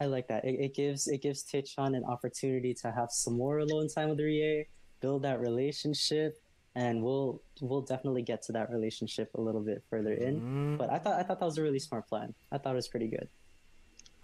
[0.00, 0.44] I like that.
[0.44, 4.20] It, it gives it gives Taechan an opportunity to have some more alone time with
[4.20, 4.66] Rie,
[5.00, 6.38] build that relationship,
[6.74, 10.40] and we'll we'll definitely get to that relationship a little bit further in.
[10.40, 10.78] Mm.
[10.78, 12.34] But I thought I thought that was a really smart plan.
[12.50, 13.28] I thought it was pretty good.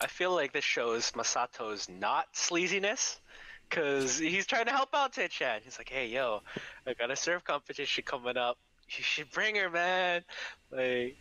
[0.01, 3.20] I feel like this shows Masato's not sleaziness,
[3.71, 5.61] because he's trying to help out Taechan.
[5.63, 6.41] He's like, hey, yo,
[6.87, 8.59] I got a surf competition coming up.
[8.89, 10.23] You should bring her, man.
[10.73, 11.17] Like,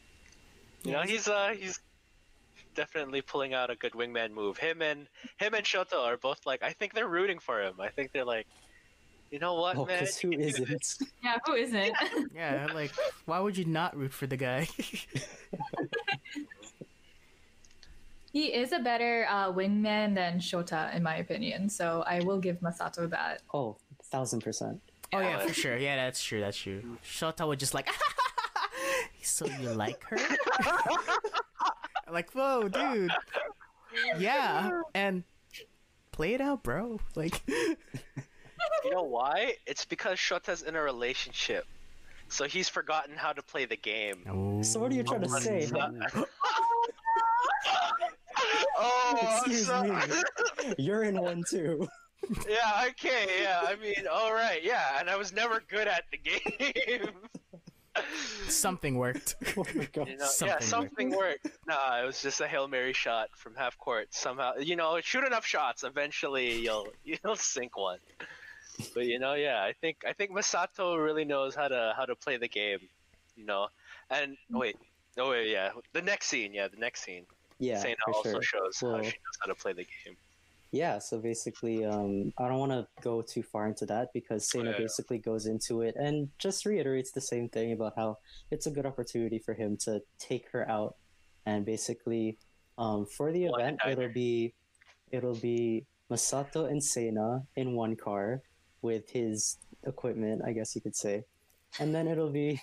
[0.83, 1.79] you know, he's uh, he's
[2.75, 4.57] definitely pulling out a good wingman move.
[4.57, 5.07] Him and
[5.38, 7.75] him and Shota are both like, I think they're rooting for him.
[7.79, 8.47] I think they're like,
[9.29, 9.99] you know what, Oh, man?
[9.99, 11.09] because who You can do this." isn't?
[11.23, 11.93] Yeah, who isn't?
[12.33, 12.91] Yeah, like,
[13.25, 14.67] why would you not root for the guy?
[18.31, 21.69] he is a better uh, wingman than Shota, in my opinion.
[21.69, 23.41] So I will give Masato that.
[23.53, 24.81] Oh, thousand percent.
[25.13, 25.77] oh yeah, for sure.
[25.77, 26.39] Yeah, that's true.
[26.39, 26.97] That's true.
[27.03, 27.89] Shota would just like,
[29.21, 30.17] so you like her?
[32.11, 33.11] like, whoa, dude.
[34.17, 35.23] Yeah, and
[36.11, 36.99] play it out, bro.
[37.15, 37.41] Like,
[38.83, 39.55] You know why?
[39.65, 41.65] It's because Shota's in a relationship.
[42.27, 44.61] So he's forgotten how to play the game.
[44.63, 45.67] So what are you trying to say?
[48.77, 50.73] Oh, I'm Excuse so- me.
[50.77, 51.88] You're in one too.
[52.47, 53.62] yeah, okay, yeah.
[53.67, 54.99] I mean, all right, yeah.
[54.99, 57.09] And I was never good at the game.
[58.47, 59.35] something worked.
[59.57, 60.07] Oh my god.
[60.07, 60.63] You know, Something yeah, worked.
[60.63, 61.47] something worked.
[61.67, 64.13] Nah, it was just a hail mary shot from half court.
[64.13, 65.83] Somehow, you know, shoot enough shots.
[65.83, 67.99] Eventually, you'll you'll sink one.
[68.93, 72.15] But you know, yeah, I think I think Masato really knows how to how to
[72.15, 72.79] play the game.
[73.35, 73.67] You know,
[74.09, 74.77] and wait,
[75.17, 77.25] oh wait, yeah, the next scene, yeah, the next scene.
[77.60, 78.41] Yeah, Sena also sure.
[78.41, 80.15] shows how she knows how to play the game.
[80.72, 84.72] Yeah, so basically, um, I don't want to go too far into that because Sena
[84.72, 84.78] Yeah.
[84.78, 88.19] basically goes into it and just reiterates the same thing about how
[88.52, 90.95] it's a good opportunity for him to take her out,
[91.45, 92.38] and basically,
[92.78, 94.54] um, for the One event, it'll be,
[95.12, 98.41] it'll be Masato and Sena in one car
[98.82, 101.26] with his equipment, I guess you could say,
[101.80, 102.62] and then it'll be,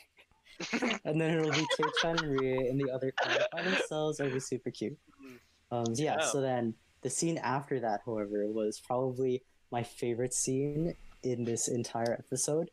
[1.04, 4.20] and then it'll be Taechan and Rie in the other car by themselves.
[4.20, 4.96] It'll be super cute.
[5.70, 6.24] Um, yeah, Yeah.
[6.26, 12.12] so then the scene after that, however, was probably my favorite scene in this entire
[12.12, 12.70] episode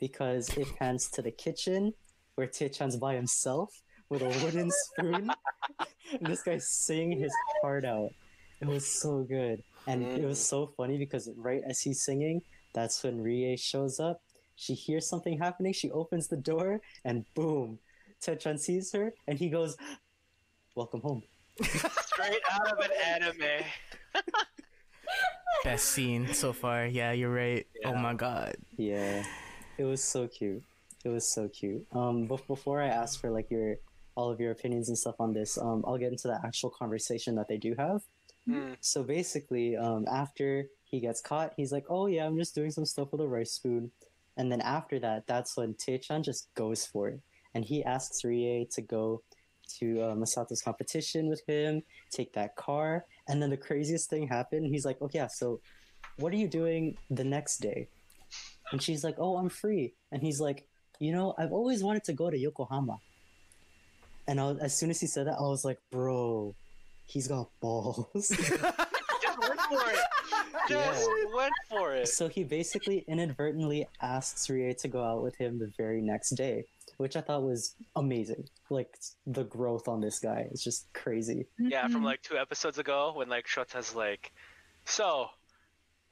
[0.00, 1.94] because it pans to the kitchen
[2.34, 5.30] where Taechan's by himself with a wooden spoon.
[6.12, 8.10] and this guy's singing his heart out.
[8.60, 9.62] It was so good.
[9.86, 12.42] And it was so funny because right as he's singing,
[12.74, 14.22] that's when Rie shows up.
[14.56, 17.78] She hears something happening, she opens the door, and boom,
[18.22, 19.76] Taechan sees her, and he goes,
[20.74, 21.22] Welcome home.
[21.62, 23.64] Straight out of an anime.
[25.64, 26.86] Best scene so far.
[26.86, 27.66] Yeah, you're right.
[27.84, 28.56] Oh my god.
[28.76, 29.24] Yeah,
[29.76, 30.62] it was so cute.
[31.04, 31.86] It was so cute.
[31.92, 33.76] Um, but before I ask for like your
[34.14, 37.34] all of your opinions and stuff on this, um, I'll get into the actual conversation
[37.36, 38.02] that they do have.
[38.48, 38.76] Mm.
[38.80, 42.84] So basically, um, after he gets caught, he's like, "Oh yeah, I'm just doing some
[42.84, 43.90] stuff with a rice spoon,"
[44.36, 47.20] and then after that, that's when Taechan just goes for it,
[47.54, 49.22] and he asks Rie to go
[49.78, 54.66] to uh, Masato's competition with him, take that car, and then the craziest thing happened.
[54.66, 55.60] He's like, "Oh yeah, so
[56.16, 57.88] what are you doing the next day?"
[58.70, 60.66] And she's like, "Oh, I'm free," and he's like,
[60.98, 62.98] "You know, I've always wanted to go to Yokohama."
[64.28, 66.54] And as soon as he said that, I was like, "Bro,
[67.04, 69.98] he's got balls." Just went for it.
[70.68, 72.08] Just went for it.
[72.08, 76.64] So he basically inadvertently asks Rie to go out with him the very next day,
[76.98, 78.48] which I thought was amazing.
[78.70, 81.46] Like the growth on this guy is just crazy.
[81.58, 84.32] Yeah, from like two episodes ago when like Shota's like,
[84.84, 85.28] so,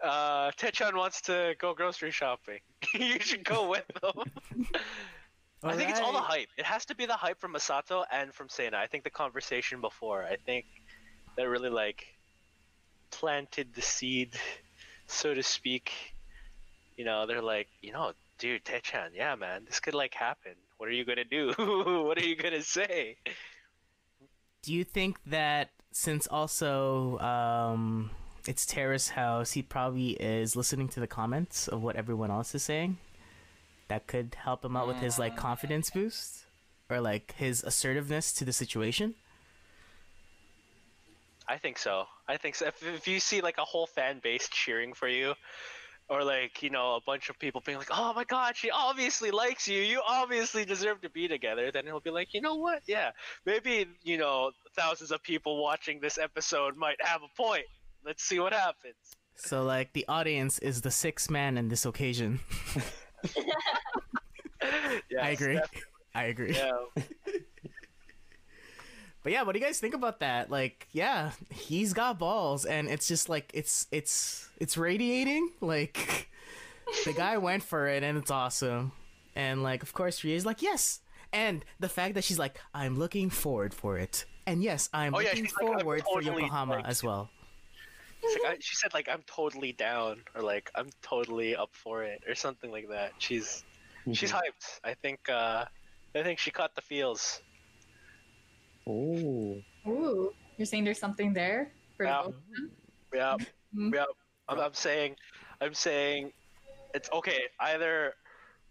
[0.02, 2.60] uh, Taechan wants to go grocery shopping.
[2.94, 4.66] you should go with them.
[5.62, 6.48] I think it's all the hype.
[6.56, 8.78] It has to be the hype from Masato and from Sena.
[8.78, 10.64] I think the conversation before, I think
[11.36, 12.06] that really like
[13.10, 14.34] planted the seed,
[15.06, 15.92] so to speak.
[16.96, 20.52] You know, they're like, you know, dude, Taechan, yeah, man, this could like happen.
[20.78, 21.52] What are you gonna do?
[22.06, 23.16] what are you gonna say?
[24.62, 28.10] Do you think that since also um,
[28.46, 32.62] it's Terrace House, he probably is listening to the comments of what everyone else is
[32.62, 32.98] saying?
[33.88, 36.44] That could help him out with his like confidence boost
[36.88, 39.14] or like his assertiveness to the situation.
[41.50, 42.04] I think so.
[42.28, 42.66] I think so.
[42.66, 45.34] If, if you see like a whole fan base cheering for you,
[46.08, 49.32] or like you know a bunch of people being like, "Oh my God, she obviously
[49.32, 49.80] likes you.
[49.80, 52.82] You obviously deserve to be together," then he'll be like, "You know what?
[52.86, 53.10] Yeah,
[53.44, 57.66] maybe you know thousands of people watching this episode might have a point.
[58.06, 58.94] Let's see what happens."
[59.34, 62.38] So like the audience is the sixth man in this occasion.
[65.10, 65.54] Yes, I agree.
[65.54, 65.82] definitely.
[66.14, 66.54] I agree.
[66.54, 66.70] Yeah.
[69.22, 70.50] But yeah, what do you guys think about that?
[70.50, 75.50] Like, yeah, he's got balls, and it's just like it's it's it's radiating.
[75.60, 76.28] Like,
[77.04, 78.92] the guy went for it, and it's awesome.
[79.36, 81.00] And like, of course, Rie's like, yes.
[81.32, 85.20] And the fact that she's like, I'm looking forward for it, and yes, I'm Oh,
[85.20, 87.30] yeah, looking she's like, forward for Yokohama like- as well.
[88.22, 92.22] Like, I, she said like I'm totally down, or like I'm totally up for it,
[92.28, 93.12] or something like that.
[93.18, 93.64] She's
[94.12, 94.40] she's Mhm.
[94.42, 94.80] hyped.
[94.84, 95.64] I think uh,
[96.14, 97.40] I think she caught the feels.
[98.90, 102.22] Oh, Ooh, you're saying there's something there for Yeah.
[102.22, 102.34] both?
[103.14, 103.36] Yeah,
[103.74, 103.94] Mhm.
[103.94, 104.04] yeah.
[104.48, 105.14] I'm, I'm saying,
[105.60, 106.32] I'm saying,
[106.92, 107.42] it's okay.
[107.60, 108.14] Either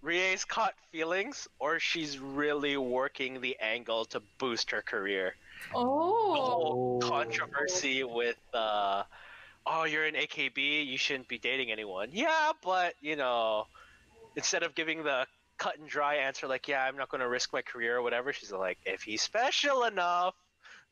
[0.02, 5.36] Rie's caught feelings, or she's really working the angle to boost her career.
[5.72, 7.08] The Oh, whole Oh.
[7.08, 9.04] controversy with, uh,
[9.66, 12.10] oh, you're in AKB, you shouldn't be dating anyone.
[12.12, 13.66] Yeah, but you know,
[14.36, 15.28] instead of giving the
[15.60, 18.34] cut and dry answer like, yeah, I'm not going to risk my career or whatever,
[18.34, 20.34] she's like, if he's special enough,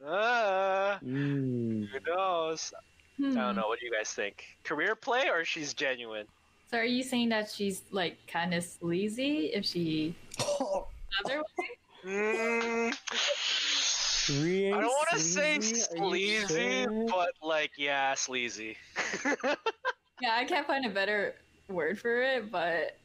[0.05, 1.87] uh, mm.
[1.89, 2.71] who knows?
[2.77, 2.81] I
[3.23, 3.33] Hmm.
[3.33, 3.67] don't know.
[3.67, 4.43] What do you guys think?
[4.63, 6.27] Career play or she's genuine?
[6.69, 10.13] So are you saying that she's like kind of sleazy if she
[11.25, 11.69] other way?
[12.05, 12.93] Mm,
[14.29, 15.81] Really I don't want to say sleazy?
[15.97, 17.05] Sleazy, sure?
[17.09, 18.77] but like, yeah, sleazy.
[20.19, 21.35] Yeah, I can't find a better
[21.69, 22.97] word for it, but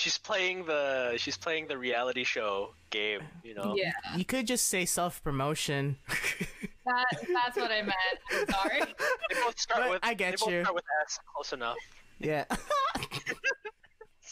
[0.00, 3.20] she's playing the she's playing the reality show game.
[3.44, 3.74] You know.
[3.76, 5.96] yeah, You could just say self promotion.
[6.86, 8.16] that, that's what I meant.
[8.32, 8.80] I'm sorry.
[9.30, 10.00] They both start But with.
[10.02, 10.62] I get they both you.
[10.64, 11.18] Start with S.
[11.34, 11.76] Close enough.
[12.18, 12.44] yeah.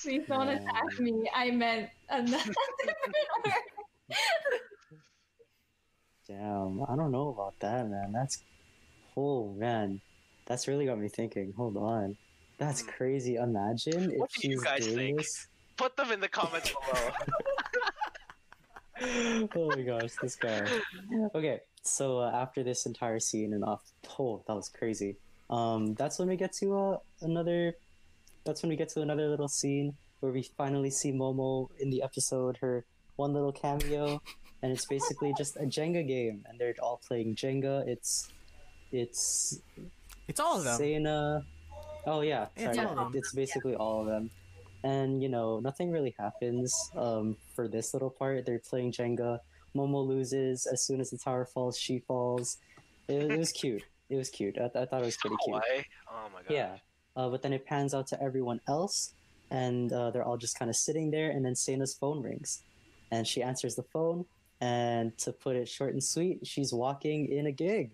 [0.03, 0.55] Please don't Yeah.
[0.59, 1.29] attack me.
[1.35, 2.53] I meant another
[2.87, 3.55] word.
[6.27, 8.13] Damn, I don't know about that, man.
[8.13, 8.43] That's
[9.17, 10.01] oh man,
[10.47, 11.53] that's really got me thinking.
[11.57, 12.17] Hold on,
[12.59, 12.91] that's Hmm.
[12.91, 13.35] crazy.
[13.37, 15.19] Imagine What if do you she's guys doing think?
[15.19, 15.47] this.
[15.79, 17.11] Put them in the comments below.
[19.57, 20.67] oh my gosh, this guy.
[21.35, 23.83] Okay, so uh, after this entire scene and off,
[24.19, 25.17] oh, that was crazy.
[25.51, 27.75] Um, that's when we get to uh, another.
[28.45, 32.03] That's when we get to another little scene where we finally see Momo in the
[32.03, 32.57] episode.
[32.59, 32.85] Her
[33.17, 34.21] one little cameo,
[34.63, 37.87] and it's basically just a Jenga game, and they're all playing Jenga.
[37.87, 38.29] It's,
[38.91, 39.61] it's
[40.27, 40.77] It's all of them.
[40.77, 41.45] Sena.
[42.07, 42.89] Oh yeah, It's sorry.
[42.89, 43.15] all of.
[43.15, 44.31] It's basically all of them.
[44.85, 48.47] And you know, nothing really happens um, for this little part.
[48.47, 49.41] They're playing Jenga.
[49.77, 51.79] Momo loses as soon as the tower falls.
[51.79, 52.59] She falls.
[53.09, 53.85] It, it was cute.
[54.09, 54.57] It was cute.
[54.59, 55.63] I, I thought it was pretty cute.
[56.11, 56.51] Oh my god.
[56.51, 56.77] Yeah.
[57.17, 59.13] Uh, but then it pans out to everyone else,
[59.51, 61.31] and uh, they're all just kind of sitting there.
[61.31, 62.63] And then Sena's phone rings,
[63.11, 64.25] and she answers the phone.
[64.61, 67.91] And to put it short and sweet, she's walking in a gig,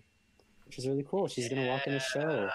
[0.65, 1.27] which is really cool.
[1.27, 2.49] She's gonna walk in a show.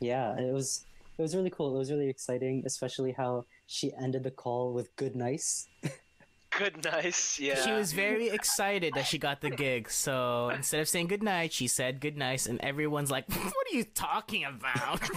[0.00, 0.84] Yeah, it was
[1.18, 1.74] it was really cool.
[1.74, 5.68] It was really exciting, especially how she ended the call with "good nice."
[6.56, 7.40] Good, nice.
[7.40, 7.56] Yeah.
[7.64, 9.90] She was very excited that she got the gig.
[9.90, 13.76] So instead of saying good night, she said good night, and everyone's like, "What are
[13.76, 15.00] you talking about?"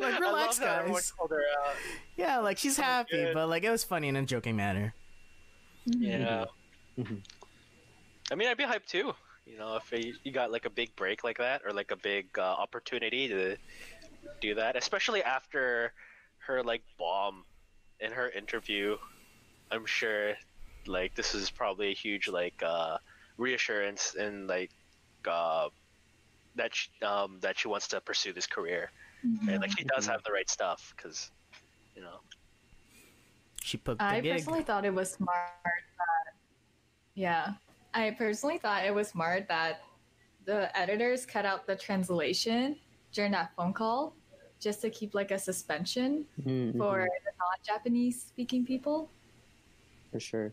[0.00, 1.12] Like, relax, guys.
[1.28, 1.74] her out.
[2.16, 3.34] yeah, like she's happy, good.
[3.34, 4.94] but like it was funny in a joking manner.
[5.84, 6.46] Yeah.
[6.98, 7.20] Mhm.
[8.30, 9.12] I mean, I'd be hyped too.
[9.46, 11.96] You know, if you you got like a big break like that, or like a
[11.96, 13.56] big uh, opportunity to
[14.40, 15.92] do that, especially after
[16.46, 17.44] her like bomb
[18.00, 18.96] in her interview.
[19.70, 20.34] I'm sure,
[20.86, 22.96] like this is probably a huge like uh,
[23.38, 24.70] reassurance and like
[25.28, 25.68] uh,
[26.56, 28.90] that she, um, that she wants to pursue this career.
[29.22, 30.12] And like she does Mhm.
[30.12, 31.30] have the right stuff, because
[31.94, 32.18] you know.
[33.62, 34.32] She put the I gig.
[34.32, 35.52] personally thought it was smart
[35.98, 36.34] that,
[37.14, 37.52] yeah,
[37.92, 39.82] I personally thought it was smart that
[40.46, 42.76] the editors cut out the translation
[43.12, 44.16] during that phone call
[44.60, 49.10] just to keep like a suspension Mhm, for the non-Japanese speaking people.
[50.12, 50.52] for sure.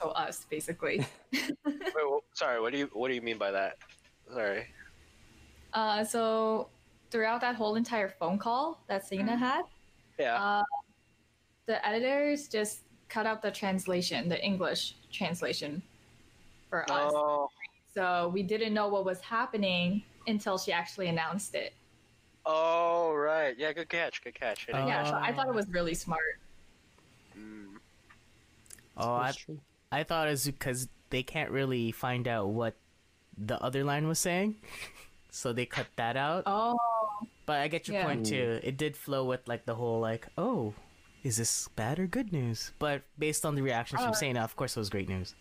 [0.00, 1.04] So us, basically.
[1.32, 3.76] Wait, wh- sorry, what do you what do you mean by that?
[4.32, 4.66] Sorry.
[5.74, 6.68] uh, so
[7.10, 9.62] throughout that whole entire phone call that Sena had,
[10.18, 10.36] Yeah.
[10.42, 10.62] uh,
[11.66, 15.82] the editors just cut out the translation, the English translation
[16.68, 17.12] for us.
[17.14, 17.50] oh.
[17.94, 21.72] So we didn't know what was happening until she actually announced it.
[22.46, 24.66] Oh right, yeah, good catch, good catch.
[24.72, 25.50] I yeah, so I thought Oh.
[25.50, 26.40] it was really smart.
[27.38, 27.76] Mm.
[28.96, 29.60] oh, I, true.
[29.92, 32.74] I thought it was because they can't really find out what
[33.36, 34.56] the other line was saying,
[35.30, 36.44] so they cut that out.
[36.46, 36.78] Oh,
[37.46, 38.04] But I get your Yeah.
[38.06, 38.60] point too.
[38.62, 40.74] It did flow with like the whole like, oh,
[41.24, 42.72] is this bad or good news?
[42.78, 44.14] But based on the reactions from Oh.
[44.14, 45.34] Sana, of course, it was great news.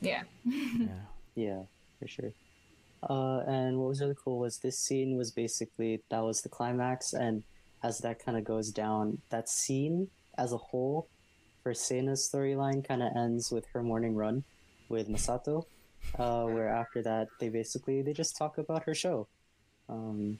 [0.00, 0.24] yeah.
[0.44, 0.88] Yeah.
[1.34, 1.62] Yeah,
[2.00, 2.32] for sure.
[3.08, 7.12] Uh, and what was really cool was this scene was basically that was the climax,
[7.12, 7.42] and
[7.82, 11.08] as that kind of goes down, that scene as a whole
[11.62, 14.44] for Sena's storyline kind of ends with her morning run
[14.88, 15.64] with Masato,
[16.18, 19.28] uh, where after that they basically they just talk about her show.
[19.88, 20.38] Um,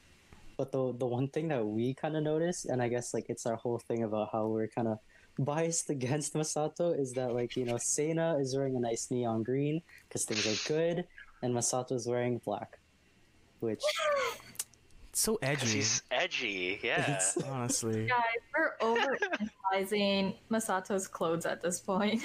[0.57, 3.45] but the the one thing that we kind of noticed, and I guess like it's
[3.45, 4.99] our whole thing about how we're kind of
[5.39, 9.81] biased against Masato is that like you know Sena is wearing a nice neon green
[10.07, 11.05] because things are good,
[11.41, 12.79] and Masato's wearing black,
[13.59, 13.81] which
[15.09, 15.67] It's so 'Cause edgy.
[15.67, 17.15] he's edgy, yeah.
[17.15, 18.05] it's, Honestly.
[18.07, 18.21] Guys,
[18.55, 19.17] we're over
[19.71, 22.23] analyzing Masato's clothes at this point.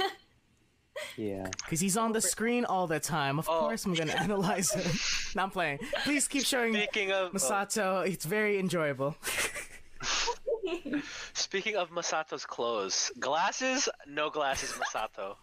[1.16, 1.46] yeah.
[1.64, 3.38] Because he's on the screen all the time.
[3.38, 3.60] Of Oh.
[3.60, 4.92] course, I'm gonna analyze him.
[5.36, 5.78] no, I'm playing.
[6.04, 8.06] Please keep showing Speaking of uh, Masato.
[8.06, 9.16] It's very enjoyable.
[11.34, 15.36] speaking of Masato's clothes, glasses, no glasses, Masato.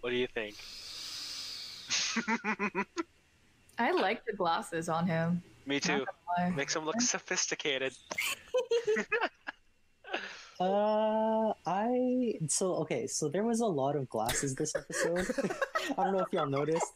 [0.00, 0.56] What do you think?
[3.78, 5.42] I like the glasses on him.
[5.66, 6.04] Me too.
[6.54, 7.94] Makes him look sophisticated.
[10.60, 13.08] Uh, I so okay.
[13.08, 15.26] So there was a lot of glasses this episode.
[15.98, 16.86] I don't know if y'all noticed.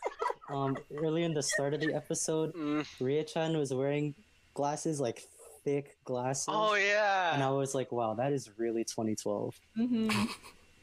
[0.48, 2.86] um, early in the start of the episode, Mm.
[3.00, 4.14] Rie-chan was wearing
[4.54, 5.24] glasses, like
[5.64, 6.46] thick glasses.
[6.48, 7.34] Oh yeah.
[7.34, 9.54] And I was like, wow, that is really 2012.
[9.74, 10.08] hmm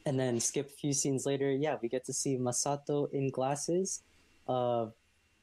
[0.06, 4.02] And then skip a few scenes later, yeah, we get to see Masato in glasses,
[4.48, 4.86] uh,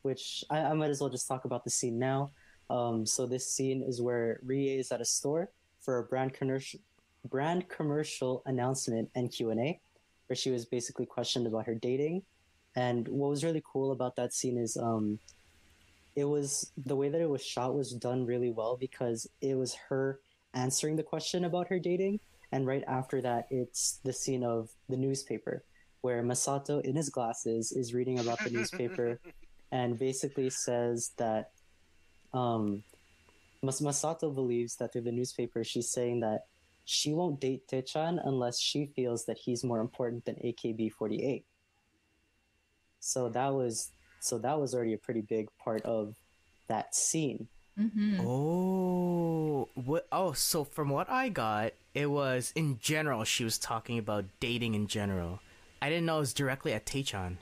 [0.03, 2.31] which I, I might as well just talk about the scene now.
[2.69, 5.49] Um, so this scene is where Rie is at a store
[5.81, 6.79] for a brand commercial,
[7.29, 9.79] brand commercial announcement and Q and A,
[10.27, 12.23] where she was basically questioned about her dating.
[12.77, 15.19] And what was really cool about that scene is um,
[16.15, 19.75] it was the way that it was shot was done really well because it was
[19.89, 20.19] her
[20.53, 22.21] answering the question about her dating
[22.53, 25.65] and right after that it's the scene of the newspaper
[26.01, 29.19] where masato in his glasses is reading about the newspaper
[29.71, 31.49] and basically says that
[32.33, 32.83] um,
[33.63, 36.41] Mas- masato believes that through the newspaper she's saying that
[36.85, 41.43] she won't date Taechan unless she feels that he's more important than akb48
[42.99, 46.15] so that was so that was already a pretty big part of
[46.67, 47.47] that scene
[47.77, 50.07] hmm Oh, what?
[50.11, 53.23] Oh, so from what I got, it was in general.
[53.23, 55.39] She was talking about dating in general.
[55.81, 57.37] I didn't know it was directly at Taechan.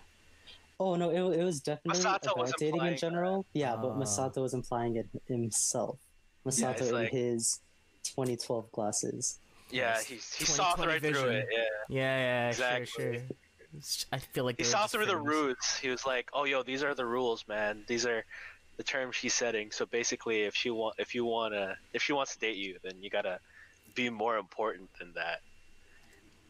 [0.79, 3.45] Oh no, it, it was definitely Masato was about dating in general.
[3.53, 3.97] Yeah, but.
[3.97, 5.97] Masato was implying it himself.
[6.45, 7.59] Masato it's in like- his
[8.03, 9.39] 2012 glasses.
[9.69, 11.47] yeah, he he saw 20/20 right through it.
[11.51, 11.63] Yeah.
[11.89, 12.85] Yeah, yeah, Exactly.
[12.87, 13.21] sure, sure.
[14.11, 15.27] I feel like He saw just through the friends.
[15.27, 15.77] roots.
[15.77, 17.83] He was like, "Oh, yo, these are the rules, man.
[17.87, 18.25] These are
[18.77, 19.71] the term she's setting.
[19.71, 23.01] So basically, if she want, if you wanna, if she wants to date you, then
[23.01, 23.39] you gotta
[23.95, 25.41] be more important than that."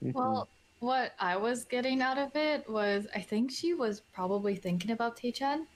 [0.03, 0.13] Mhm.
[0.13, 0.49] Well,
[0.79, 5.17] what I was getting out of it was I think she was probably thinking about
[5.17, 5.67] Taechan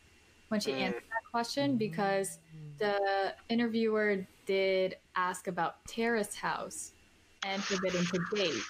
[0.47, 0.79] when she Mm.
[0.79, 2.39] answered that question because
[2.77, 6.93] the interviewer did ask about Terrace House
[7.45, 8.63] and forbidden to date.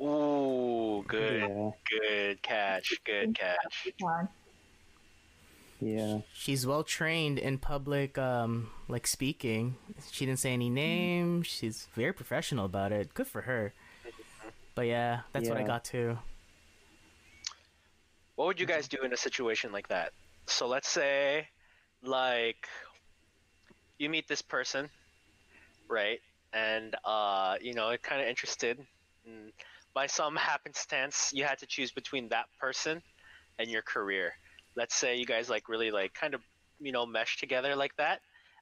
[0.00, 3.92] Ooh, good, yeah, good catch, good catch.
[5.80, 5.96] Taechan.
[5.98, 6.18] yeah.
[6.34, 9.76] She's well trained in public, um, like speaking.
[10.10, 11.46] She didn't say any names.
[11.46, 13.14] She's very professional about it.
[13.14, 13.72] Good for her.
[14.74, 16.18] But yeah, that's what I got too.
[18.36, 20.12] What would you guys do in a situation like that?
[20.46, 21.48] So let's say,
[22.02, 22.68] like,
[23.98, 24.90] you meet this person,
[25.88, 26.20] right?
[26.52, 28.78] And uh, you know, kind of interested.
[29.26, 29.52] And
[29.94, 33.02] by some happenstance, you had to choose between that person
[33.58, 34.34] and your career.
[34.76, 36.42] Let's say you guys like really like kind of
[36.80, 38.20] you know mesh together like that,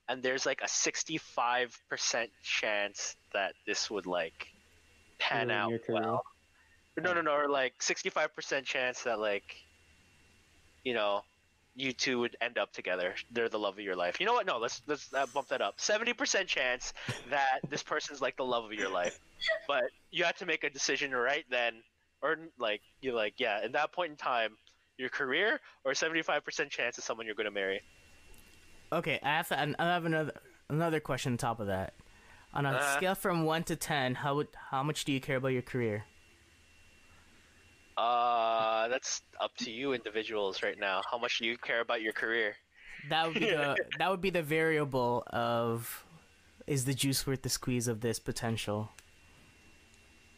[0.09, 4.49] and there's like a 65% chance that this would like
[5.19, 6.23] pan out well.
[6.97, 9.57] No, no, no, or like 65% chance that like
[10.85, 11.23] you know
[11.75, 13.15] you two would end up together.
[13.33, 14.21] They're the love of your life.
[14.21, 14.47] You know what?
[14.47, 15.79] No, let's let's uh, bump that up.
[15.79, 16.93] 70% chance
[17.31, 19.19] that this person's like the love of your life.
[19.67, 21.83] But you had to make a decision right then
[22.25, 24.57] or like you're like, yeah, at that point in time,
[24.97, 27.81] your career or 75% chance of someone you're going to marry.
[28.93, 29.59] Okay, I have to.
[29.79, 30.33] I have another
[30.69, 31.95] another question on top of that.
[32.53, 32.97] On a Uh-huh.
[32.97, 36.05] scale from one to ten, how would how much do you care about your career?
[37.97, 41.01] Uh, that's up to you individuals right now.
[41.11, 42.57] How much do you care about your career?
[43.09, 46.05] That would be the that would be the variable of
[46.67, 48.91] is the juice worth the squeeze of this potential.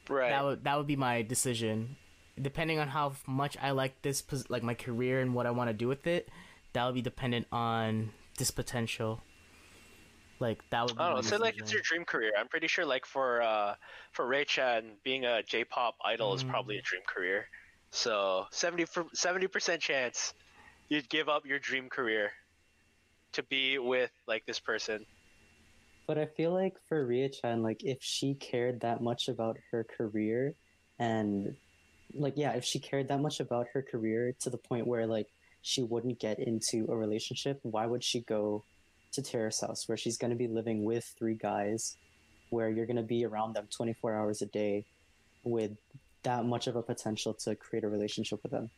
[0.09, 0.30] Right.
[0.30, 1.96] That would that would be my decision.
[2.41, 5.74] Depending on how much I like this like my career and what I want to
[5.74, 6.28] do with it,
[6.74, 9.22] that would be dependent on this potential.
[10.39, 10.97] Like that would.
[10.97, 11.22] Be I don't know.
[11.22, 12.32] Say like it's your dream career.
[12.39, 13.74] I'm pretty sure like for uh
[14.12, 17.47] for Ray Chan, being a J-pop idol is probably a dream career.
[17.91, 18.84] So 70
[19.49, 20.34] percent chance
[20.89, 22.30] you'd give up your dream career
[23.32, 25.07] to be with like this person.
[26.07, 29.84] But I feel like for Rie Chan, like if she cared that much about her
[29.84, 30.55] career
[30.99, 31.57] and
[32.18, 35.28] like yeah, if she cared that much about her career to the point where like
[35.62, 38.64] she wouldn't get into a relationship, why would she go
[39.12, 41.96] to Terrace House where she's gonna be living with three guys
[42.50, 44.84] where you're gonna be around them twenty four hours a day
[45.44, 45.72] with
[46.22, 48.68] that much of a potential to create a relationship with them?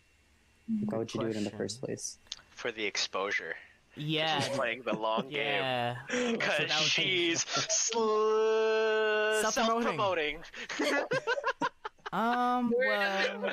[0.81, 2.19] Like, why would you do it in the first place?
[2.51, 3.55] For the exposure.
[3.97, 4.39] Yeah.
[4.41, 5.33] She's playing the long game.
[5.47, 5.97] Yeah.
[6.33, 10.43] Because that she's sl- Self-promoting.
[10.77, 11.68] self-promoting.
[12.13, 12.73] Um.
[12.87, 13.53] Well.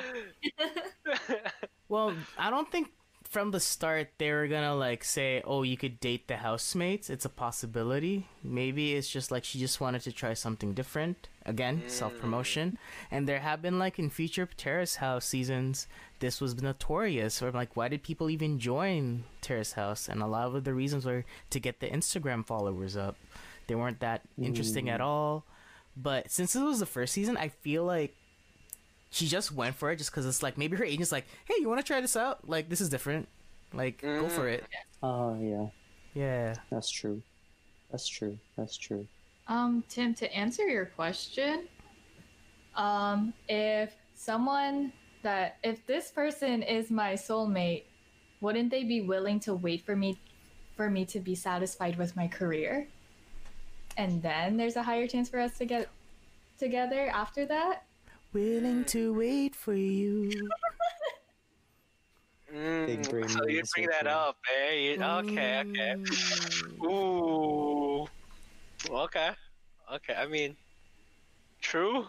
[1.88, 2.88] Well, I don't think
[3.28, 7.24] from the start they were gonna like say, "Oh, you could date the housemates." It's
[7.24, 8.26] a possibility.
[8.42, 11.28] Maybe it's just like she just wanted to try something different.
[11.44, 12.76] Again, self promotion.
[13.08, 15.86] And there have been like in future Terrace House seasons,
[16.18, 17.40] this was notorious.
[17.40, 20.08] Or like, why did people even join Terrace House?
[20.08, 23.16] And a lot of the reasons were to get the Instagram followers up.
[23.68, 25.44] They weren't that interesting at all.
[25.96, 28.14] But since it was the first season, I feel like
[29.10, 31.68] she just went for it just because it's like maybe her agent's like, hey, you
[31.68, 32.48] want to try this out?
[32.48, 33.28] Like this is different.
[33.72, 34.64] Like, go for it.
[35.02, 35.66] Oh yeah,
[36.14, 36.54] Yeah.
[36.70, 37.22] that's true.
[37.90, 38.38] That's true.
[38.56, 39.06] That's true.
[39.48, 41.68] Um, Tim, to answer your question,
[42.74, 44.92] um, if someone
[45.22, 47.84] that if this person is my soulmate,
[48.40, 50.18] wouldn't they be willing to wait for me
[50.76, 52.86] for me to be satisfied with my career?
[53.96, 55.88] And then there's a higher chance for us to get
[56.58, 57.84] together after that?
[58.40, 60.28] Willing to wait for you.
[62.52, 64.72] Big brain Mm, so you moves bring that up, eh?
[64.74, 65.94] You- Okay, okay.
[65.96, 66.84] Mm.
[66.84, 68.06] Ooh.
[68.90, 69.30] Okay.
[69.90, 70.14] Okay.
[70.14, 70.54] I mean,
[71.62, 72.06] true.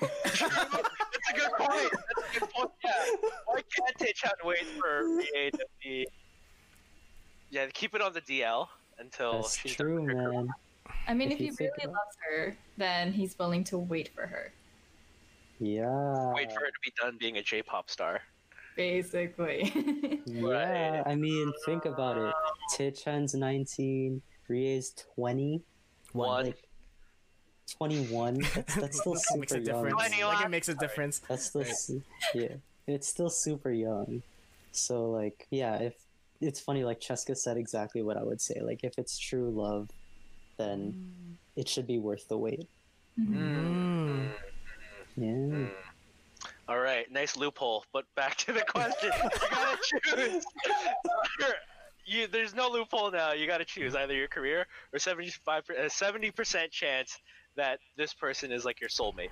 [0.00, 1.92] That's a good point.
[1.92, 2.70] That's a good point.
[2.82, 3.04] Yeah.
[3.46, 6.08] Why can't Taechan wait for Rie to be?
[7.50, 8.66] Yeah, keep it on the DL
[8.98, 10.48] until That's she's true, done with her man.
[11.06, 14.52] I mean, If if, he really loves her, then he's willing to wait for her.
[15.62, 16.32] Yeah.
[16.34, 18.20] Wait for her to be done being a J-pop star.
[18.76, 19.72] Basically.
[20.24, 22.32] Yeah, I mean, think about it.
[22.74, 25.60] Taechan's 19, Rie's 20,
[26.12, 26.46] One.
[26.46, 26.62] like
[27.76, 28.38] 21.
[28.54, 29.84] That's, that's still That makes a super young.
[29.84, 29.94] difference.
[30.10, 31.20] 20 Like, it makes a difference.
[31.28, 32.02] That's still, su-
[32.34, 32.54] yeah,
[32.86, 34.22] it's still super young.
[34.70, 35.94] So, like, yeah, if
[36.40, 38.60] it's funny, like Cheska said exactly what I would say.
[38.62, 39.90] Like, if it's true love,
[40.56, 42.68] then it should be worth the wait.
[43.20, 44.30] Mm.
[45.16, 45.32] Yeah.
[45.32, 45.66] Hmm.
[46.68, 47.84] All right, nice loophole.
[47.92, 49.10] But back to the question.
[49.12, 49.78] you gotta
[50.16, 50.44] choose.
[52.06, 53.32] you, there's no loophole now.
[53.32, 57.18] You gotta choose either your career or 75 a 70% uh, chance
[57.56, 59.30] that this person is like your soulmate.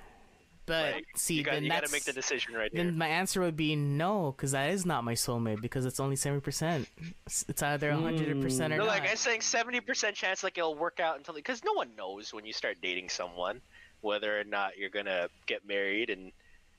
[0.67, 2.83] But Like, see, you, got, then you gotta make the decision right here.
[2.83, 6.15] then my answer would be no, because that is not my soulmate because it's only
[6.15, 6.87] seventy percent.
[7.25, 8.81] It's either hundred percent or hmm.
[8.81, 8.99] No, not.
[8.99, 12.45] like I'm saying, 70% chance like it'll work out until because no one knows when
[12.45, 13.61] you start dating someone
[14.01, 16.31] whether or not you're gonna get married and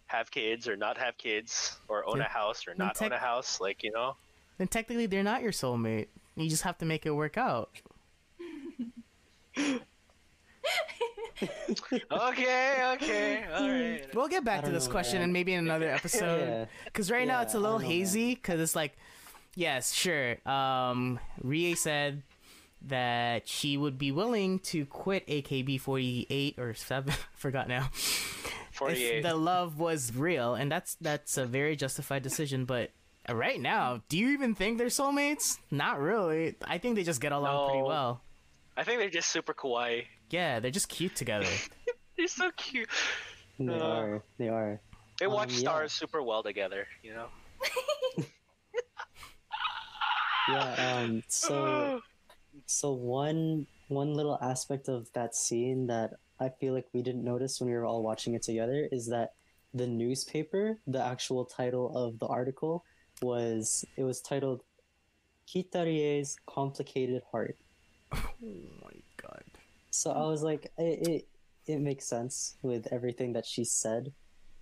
[0.06, 3.12] have kids or not have kids or own Then- a house or then not own
[3.12, 3.60] a house.
[3.60, 4.16] Like you know.
[4.58, 6.08] then technically they're not your soulmate.
[6.36, 7.70] You just have to make it work out.
[12.12, 14.14] Okay, okay, all right.
[14.14, 15.24] We'll get back to this know, question man.
[15.24, 16.68] and maybe in another episode.
[16.84, 17.98] Because right now it's a little don't know, man.
[17.98, 18.34] hazy.
[18.36, 18.96] Because it's like,
[19.56, 20.36] yes, sure.
[20.48, 22.22] Um, Rie said
[22.88, 27.14] that she would be willing to quit AKB forty eight or seven.
[27.34, 27.90] forgot now.
[28.72, 29.18] Forty-eight.
[29.18, 32.64] If the love was real, and that's that's a very justified decision.
[32.64, 32.90] But
[33.28, 35.58] right now, do you even think they're soulmates?
[35.70, 36.56] Not really.
[36.64, 38.22] I think they just get along pretty well.
[38.76, 40.06] I think they're just super kawaii.
[40.30, 41.46] Yeah, they're just cute together.
[42.16, 42.88] They're so cute.
[43.58, 44.22] They Uh, are.
[44.38, 44.80] They are.
[45.18, 45.58] They Um, watch yeah.
[45.58, 46.86] stars super well together.
[47.02, 47.26] You know.
[50.48, 50.98] Yeah.
[51.04, 51.22] Um.
[51.28, 52.00] So.
[52.66, 57.60] So one one little aspect of that scene that I feel like we didn't notice
[57.60, 59.34] when we were all watching it together is that
[59.74, 62.84] the newspaper, the actual title of the article
[63.20, 64.62] was it was titled
[65.48, 67.56] Kitarie's Complicated Heart.
[68.12, 69.44] oh my god.
[69.90, 71.28] So I was like, it, it
[71.66, 74.12] it makes sense with everything that she said,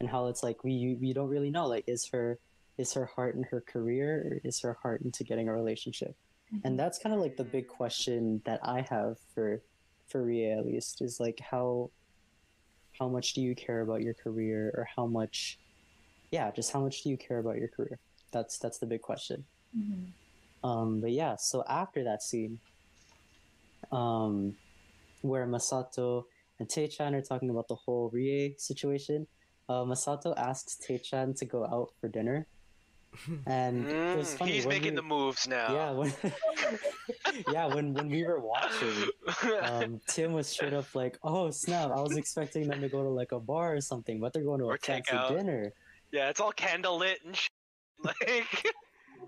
[0.00, 1.66] and how it's like we we don't really know.
[1.66, 2.38] Like, is her
[2.78, 6.16] is her heart in her career, or is her heart into getting a relationship?
[6.64, 9.62] And that's kind of like the big question that I have for
[10.08, 11.90] for Rie at least is like how
[12.98, 15.58] how much do you care about your career, or how much,
[16.30, 17.98] yeah, just how much do you care about your career?
[18.32, 19.44] That's that's the big question.
[19.76, 20.12] Mhm.
[20.62, 22.58] Um, but yeah, so after that scene,
[23.92, 24.56] um,
[25.22, 26.24] where Masato
[26.58, 29.26] and Taechan are talking about the whole Rie situation,
[29.68, 32.46] uh, Masato asks Taechan to go out for dinner,
[33.46, 34.52] and it was Mm, funny.
[34.52, 35.72] he's when making we- the moves now.
[35.74, 36.12] yeah when
[37.48, 39.08] yeah when when we were watching,
[39.62, 41.90] um, Tim was straight up like, "Oh snap!
[41.90, 44.60] I was expecting them to go to like a bar or something, but they're going
[44.60, 45.36] to Or a fancy takeout.
[45.36, 45.72] dinner."
[46.12, 47.50] yeah, it's all candle lit and shit.
[48.02, 48.16] Like,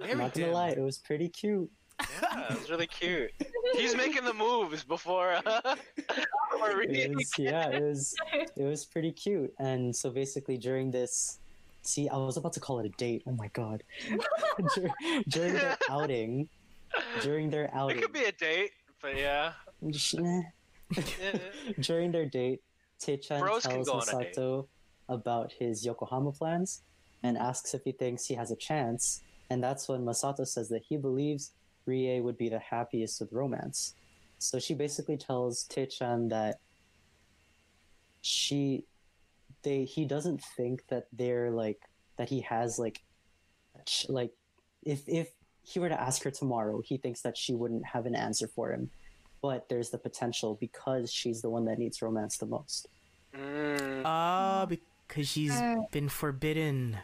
[0.00, 0.52] Very Not gonna dim.
[0.54, 1.70] lie, it was pretty cute.
[2.00, 3.30] yeah, it was really cute.
[3.74, 5.38] He's making the moves before.
[5.44, 5.76] Uh,
[6.50, 8.14] before it was, yeah, it was
[8.56, 9.52] it was pretty cute.
[9.58, 11.38] And so basically during this
[11.82, 13.22] see, I was about to call it a date.
[13.26, 13.82] Oh my god.
[14.74, 14.90] Dur-
[15.28, 16.48] during their outing,
[17.22, 19.52] during their outing, it could be a date, but yeah.
[21.80, 22.60] During their date,
[23.00, 24.36] Taechan Bros tells go on a date.
[24.36, 24.66] Masato
[25.08, 26.82] about his Yokohama plans
[27.22, 29.22] and asks if he thinks he has a chance.
[29.50, 31.52] And that's when Masato says that he believes
[31.86, 33.94] Rie would be the happiest with romance.
[34.38, 36.58] So she basically tells Taechan that
[38.20, 38.84] she
[39.62, 41.80] they he doesn't think that they're like
[42.16, 43.02] that he has like
[43.86, 44.32] ch- like
[44.84, 45.28] if if
[45.64, 48.72] he were to ask her tomorrow, he thinks that she wouldn't have an answer for
[48.72, 48.90] him.
[49.40, 52.88] But there's the potential because she's the one that needs romance the most.
[53.34, 55.60] Mm, Ah, because she's
[55.90, 56.98] been forbidden.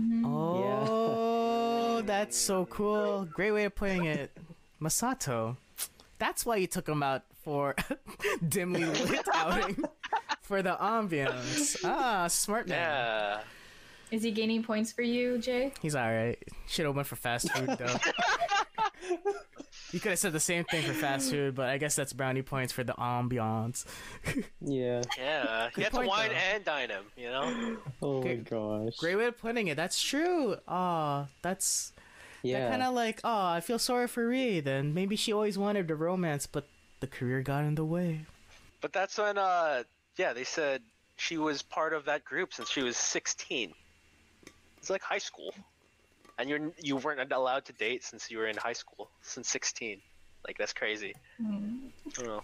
[0.00, 0.22] Mhm.
[0.24, 3.24] Oh, that's so cool.
[3.24, 4.30] Great way of putting it.
[4.80, 5.56] Masato.
[6.18, 7.74] That's why you took him out for
[8.48, 9.84] dimly lit outing
[10.46, 11.76] for the ambience.
[11.84, 12.78] Ah, smart man.
[12.78, 13.40] Yeah.
[14.12, 15.72] Is he gaining points for you, Jay?
[15.82, 16.38] He's alright.
[16.68, 17.96] Should have went for fast food though.
[19.92, 22.42] you could have said the same thing for fast food, but I guess that's brownie
[22.42, 23.84] points for the ambiance.
[24.60, 25.02] Yeah.
[25.18, 25.68] Yeah.
[25.74, 26.34] Good You have to point, wine though.
[26.36, 27.76] and dine him, you know?
[28.02, 28.96] Oh my gosh.
[28.98, 29.76] Great way of putting it.
[29.76, 30.56] That's true.
[30.68, 31.92] Ah, that's
[32.42, 32.70] Yeah.
[32.70, 34.60] kind of like, oh, I feel sorry for Rie.
[34.60, 36.66] Then maybe she always wanted the romance, but
[37.00, 38.26] the career got in the way.
[38.80, 39.82] But that's when, uh,
[40.16, 40.82] yeah, they said
[41.16, 43.72] she was part of that group since she was 16.
[44.78, 45.54] It's like high school.
[46.38, 50.00] And you're, you weren't allowed to date since you were in high school, since 16.
[50.46, 51.14] Like, that's crazy.
[51.38, 51.88] Hmm.
[52.06, 52.42] I don't know.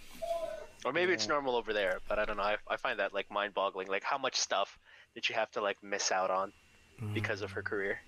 [0.85, 2.43] Or maybe it's normal over there, but I don't know.
[2.43, 3.89] I, I find that, like, mind boggling.
[3.89, 4.79] Like, how much stuff
[5.14, 6.53] did she have to, like, miss out on
[7.12, 8.01] because of her career?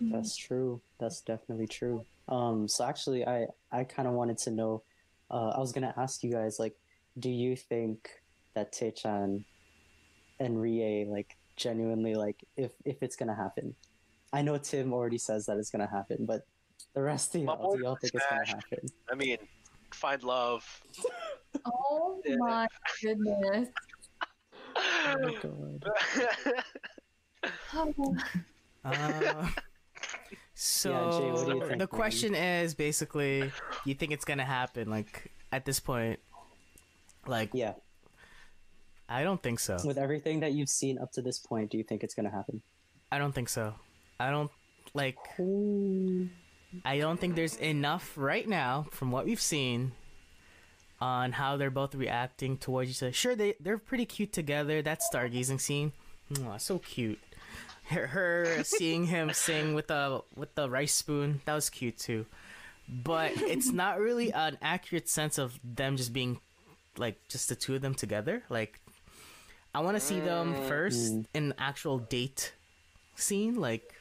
[0.00, 0.80] That's true.
[0.98, 2.04] That's definitely true.
[2.28, 4.82] Um, so actually, I I kind of wanted to know.
[5.30, 6.76] Uh, I was gonna ask you guys, like,
[7.18, 8.10] do you think
[8.56, 9.44] that Taechan
[10.40, 13.76] and Rie, like, genuinely, like, if if it's gonna happen?
[14.32, 16.42] I know Tim already says that it's gonna happen, but
[16.94, 18.88] the rest of My y'all, do y'all think it's gonna happen?
[19.10, 19.38] I mean,
[19.94, 20.64] find love.
[21.64, 22.36] Oh Yeah.
[22.38, 22.66] my
[23.02, 23.68] goodness.
[24.76, 25.84] Oh my god.
[27.74, 28.14] Oh,
[28.84, 29.48] Uh,
[30.54, 31.88] so Yeah, Jay, what do you think, the man?
[31.88, 33.50] question is basically,
[33.84, 34.90] you think it's gonna happen?
[34.90, 36.20] Like at this point,
[37.26, 37.74] like Yeah.
[39.08, 39.78] I don't think so.
[39.84, 42.62] With everything that you've seen up to this point, do you think it's gonna happen?
[43.10, 43.74] I don't think so.
[44.18, 44.50] I don't
[44.94, 45.16] like.
[45.38, 46.28] Ooh.
[46.84, 49.92] I don't think there's enough right now from what we've seen
[51.00, 53.12] on how they're both reacting towards each other.
[53.12, 54.82] Sure, they they're pretty cute together.
[54.82, 55.92] That stargazing scene,
[56.58, 57.20] so cute.
[57.84, 62.26] Her, her seeing him sing with the with the rice spoon, that was cute too.
[62.88, 66.40] But it's not really an accurate sense of them just being
[66.96, 68.42] like just the two of them together.
[68.48, 68.80] Like,
[69.76, 71.26] I want to see them first Mm.
[71.34, 72.54] in actual date
[73.14, 73.92] scene, like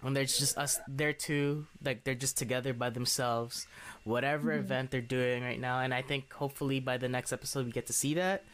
[0.00, 3.66] when there's just us there two like they're just together by themselves
[4.04, 7.72] whatever event they're doing right now and i think hopefully by the next episode we
[7.72, 8.44] get to see that.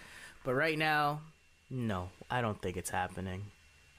[0.44, 1.20] But right now
[1.70, 3.40] no i don't think it's happening.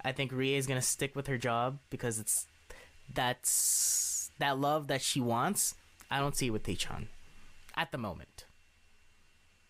[0.04, 2.46] I think rie is gonna stick with her job because it's
[3.14, 5.76] that's that love that she wants
[6.12, 7.08] i don't see it with Taechan
[7.76, 8.46] at the moment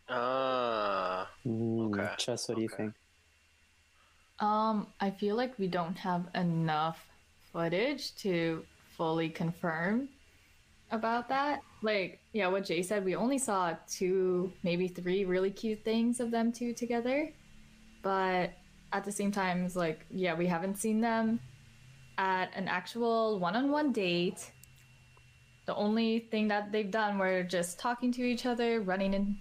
[0.09, 2.93] uh, Mm, Okay, Chess, what do you think?
[4.39, 7.07] Um, I feel like we don't have enough
[7.53, 8.65] footage to
[8.97, 10.09] fully confirm
[10.91, 11.61] about that.
[11.81, 16.31] Like, yeah, what Jay said, we only saw two, maybe three really cute things of
[16.31, 17.31] them two together.
[18.01, 18.51] But
[18.91, 21.39] at the same time, it's like, yeah, we haven't seen them
[22.17, 24.51] at an actual one on one date.
[25.65, 29.37] The only thing that they've done were just talking to each other, running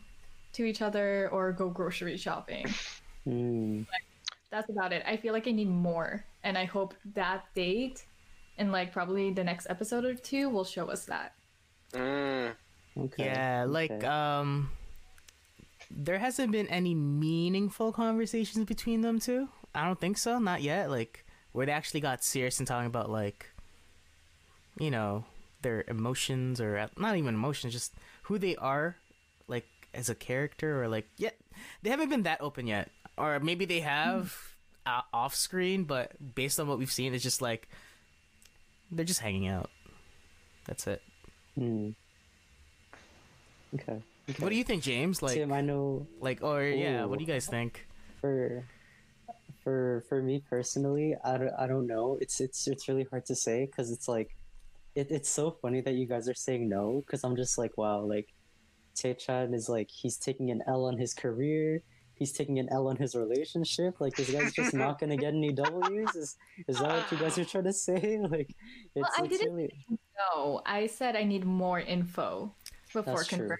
[0.55, 2.67] into each other, or go grocery shopping
[3.27, 3.87] Mm,
[4.51, 5.03] that's about it.
[5.07, 8.05] I feel like I need more, and I hope that date,
[8.59, 11.33] and like probably the next episode or two, will show us that.
[11.93, 12.53] mm,
[12.99, 13.25] okay.
[13.25, 14.07] yeah like okay.
[14.07, 14.71] um
[15.91, 20.91] there hasn't been any meaningful conversations between them two i don't think so not yet
[20.91, 23.51] like where they actually got serious and talking about like
[24.79, 25.25] you know
[25.63, 27.95] their emotions or not even emotions just
[28.25, 28.97] who they are
[29.47, 31.31] like as a character or like yeah
[31.83, 34.37] they haven't been that open yet or maybe they have
[34.87, 37.69] uh, off screen but based on what we've seen it's just like
[38.91, 39.71] they're just hanging out
[40.67, 41.03] that's it
[41.59, 41.95] Mm.
[43.77, 44.03] Okay.
[44.29, 44.43] okay.
[44.43, 47.31] what do you think james like Tim, I know Like, or yeah, what do you
[47.33, 47.87] guys think?
[48.21, 48.65] for
[49.63, 52.19] for for me personally, I don't, I don't know.
[52.21, 54.37] It's it's it's really hard to say because it's like
[54.95, 58.01] it, it's so funny that you guys are saying no because I'm just like wow,
[58.01, 58.34] like
[58.95, 61.83] Taechan is like he's taking an L on his career.
[62.17, 64.01] He's taking an L on his relationship.
[64.01, 66.15] Like this guy's just not gonna get any W's.
[66.15, 66.37] Is
[66.69, 68.19] is that what you guys are trying to say?
[68.31, 68.57] Like it's,
[68.95, 69.73] Well, I it's didn't- really
[70.33, 72.55] No, I said I need more info
[72.93, 73.51] before That's true.
[73.51, 73.59] it.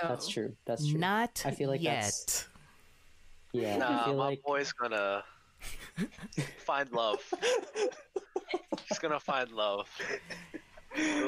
[0.00, 0.06] So.
[0.08, 0.52] that's true.
[0.64, 0.98] That's true.
[0.98, 1.94] Not I feel like yet.
[2.02, 2.48] that's-
[3.52, 5.24] Yeah, I nah, feel my like boy's gonna
[6.58, 7.18] find love.
[8.88, 9.88] He's gonna find love.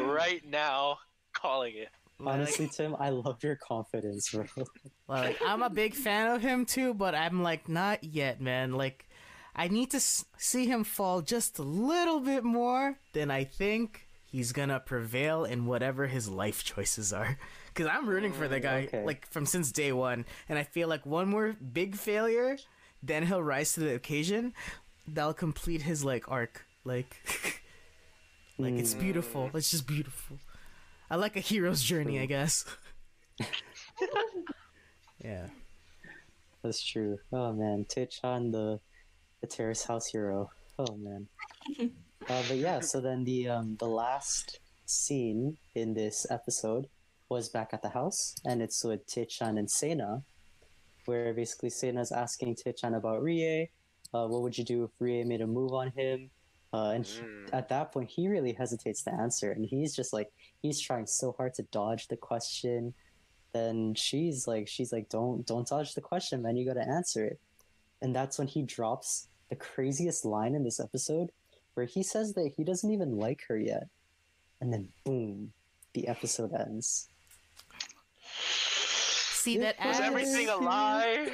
[0.07, 0.99] Right now,
[1.33, 1.89] calling it.
[2.27, 4.45] Honestly, Tim, I love your confidence, bro.
[5.09, 8.73] Like, I'm a big fan of him too, but I'm like, not yet, man.
[8.73, 9.09] Like,
[9.57, 12.97] I need to s- see him fall just a little bit more.
[13.13, 17.39] Then I think he's gonna prevail in whatever his life choices are.
[17.73, 19.05] Because I'm rooting for the mm, guy, okay.
[19.05, 22.59] like from since day one, and I feel like one more big failure,
[23.01, 24.55] then he'll rise to the occasion.
[25.07, 26.67] That'll complete his like arc.
[26.85, 27.17] Like,
[28.61, 29.49] Like it's beautiful.
[29.49, 29.55] Mm.
[29.57, 30.39] It's just beautiful.
[31.11, 32.65] I like a hero's journey, I guess.
[35.25, 35.47] yeah.
[36.63, 37.19] That's true.
[37.33, 38.81] Oh man, Taechan, the
[39.41, 40.51] the terrace house hero.
[40.79, 41.27] Oh man.
[41.81, 46.87] uh, but yeah, so then the um the last scene in this episode
[47.29, 50.23] was back at the house, and it's with Taechan and Sena,
[51.07, 53.71] where basically Sena's asking Taechan about Rie.
[54.13, 56.31] Uh, what would you do if Rie made a move on him?
[56.73, 57.49] Uh, and he- Mm.
[57.53, 60.31] at that point, he really hesitates to answer, and he's just like
[60.63, 62.95] he's trying so hard to dodge the question.
[63.53, 66.57] Then she's like, she's like, don't don't dodge the question, man.
[66.57, 67.41] You got to answer it.
[68.03, 71.31] And that's when he drops the craziest line in this episode,
[71.75, 73.89] where he says that he doesn't even like her yet,
[74.61, 75.53] and then boom,
[75.93, 77.09] the episode ends.
[79.33, 81.31] See that adds Was everything a lie?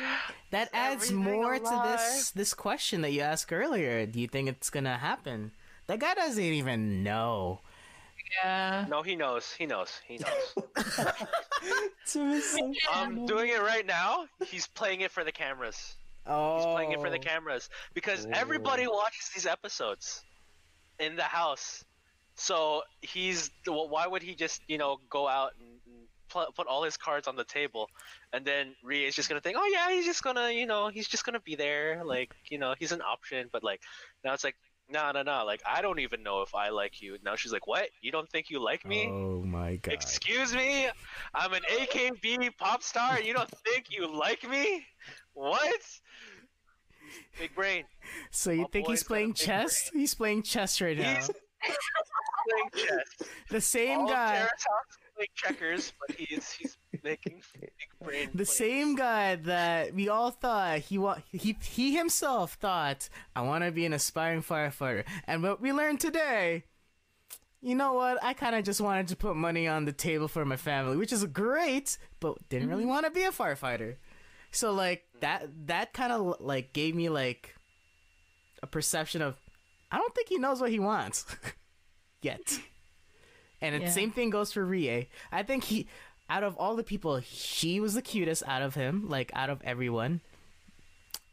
[0.53, 4.07] that adds everything more to this this question that you asked earlier.
[4.07, 5.53] Do you think it's gonna happen?
[5.89, 7.61] That guy doesn't even know.
[8.43, 8.87] Yeah.
[8.89, 9.53] No, he knows.
[9.53, 9.91] He knows.
[10.07, 10.55] He knows.
[12.05, 14.27] So it's so I'm doing it right now.
[14.47, 15.97] He's playing it for the cameras.
[16.27, 20.25] Oh, He's playing it for the cameras because everybody watches these episodes
[20.99, 21.85] in the house.
[22.35, 26.67] So he's well, why would he just you know go out and and pl- put
[26.67, 27.89] all his cards on the table,
[28.33, 31.09] and then Rie is just gonna think, oh yeah, he's just gonna you know he's
[31.09, 33.49] just gonna be there, like you know he's an option.
[33.51, 33.81] But like
[34.25, 34.57] now it's like
[34.89, 37.19] no no no, like I don't even know if I like you.
[37.25, 37.89] Now she's like, what?
[38.01, 39.09] You don't think you like me?
[39.11, 39.95] Oh my god.
[39.95, 40.89] Excuse me?
[41.35, 43.21] I'm an AKB pop star.
[43.21, 44.85] You don't think you like me?
[45.35, 45.81] What?
[47.39, 47.85] Big brain.
[48.31, 49.91] So you think he's boy's got a playing chess?
[49.93, 51.15] He's playing chess right now.
[51.15, 51.31] He's
[52.73, 53.29] playing chess.
[53.51, 54.37] The same All guy.
[54.37, 57.71] Terrace House is playing checkers, but he's he's making big
[58.03, 58.29] brain.
[58.33, 58.57] The plays.
[58.57, 63.73] same guy that we all thought he wa- he he himself thought I want to
[63.73, 66.65] be an aspiring firefighter, and what we learned today,
[67.61, 68.23] you know what?
[68.23, 71.13] I kind of just wanted to put money on the table for my family, which
[71.13, 72.91] is great, but didn't really mm-hmm.
[72.91, 73.97] want to be a firefighter.
[74.51, 77.55] So like that that kind of like gave me like
[78.63, 79.37] a perception of
[79.91, 81.27] I don't think he knows what he wants
[82.23, 82.59] yet.
[83.61, 83.91] And the Yeah.
[83.91, 85.09] same thing goes for Rie.
[85.33, 85.87] I think he,
[86.29, 89.63] out of all the people, she was the cutest out of him, like out of
[89.63, 90.21] everyone.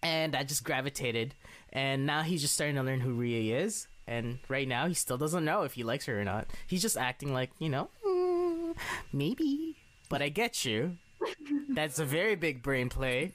[0.01, 1.33] And I just gravitated.
[1.71, 3.87] And now he's just starting to learn who Rie is.
[4.05, 6.47] And right now, he still doesn't know if he likes her or not.
[6.67, 8.75] He's just acting like, you know, "Mm,
[9.13, 9.77] maybe.
[10.09, 10.97] But I get you.
[11.69, 13.31] That's a very big brain play.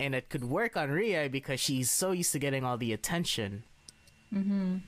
[0.00, 3.64] And it could work on Rie because she's so used to getting all the attention.
[4.32, 4.80] Mm,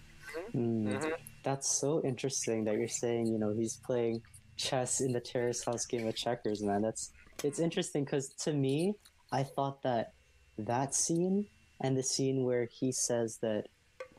[1.45, 4.23] That's so interesting that you're saying, you know, he's playing
[4.57, 6.83] chess in the terrace house game of checkers, man.
[6.83, 7.13] That's
[7.45, 8.95] it's interesting because to me,
[9.33, 10.13] I thought that
[10.59, 11.47] that scene
[11.81, 13.67] and the scene where he says that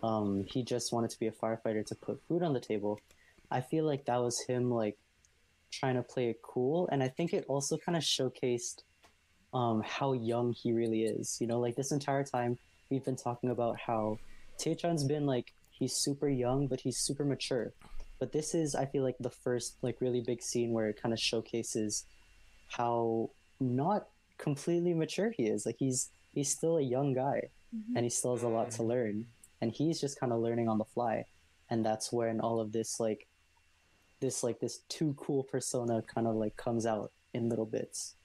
[0.01, 2.99] um, he just wanted to be a firefighter to put food on the table,
[3.51, 4.97] I feel like that was him like
[5.71, 8.83] trying to play it cool, and I think it also kind of showcased
[9.53, 11.37] um, how young he really is.
[11.41, 12.57] You know, like this entire time
[12.89, 14.17] we've been talking about how
[14.57, 17.73] Taechan's been like he's super young, but he's super mature.
[18.19, 21.13] But this is, I feel like, the first like really big scene where it kind
[21.13, 22.05] of showcases
[22.67, 24.07] how not
[24.37, 25.65] completely mature he is.
[25.65, 27.49] Like he's he's still a young guy,
[27.95, 29.25] and he still has a lot to learn,
[29.61, 31.25] and he's just kind of learning on the fly,
[31.69, 33.27] and that's when all of this like
[34.19, 38.15] this like this too cool persona kind of like comes out in little bits.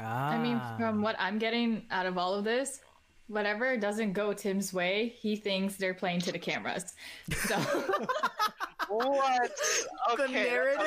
[0.00, 0.30] Ah.
[0.30, 2.80] I mean, from what I'm getting out of all of this,
[3.28, 6.94] whatever doesn't go Tim's way, he thinks they're playing to the cameras.
[7.46, 7.56] So
[8.88, 9.50] What?
[10.16, 10.80] the narrative.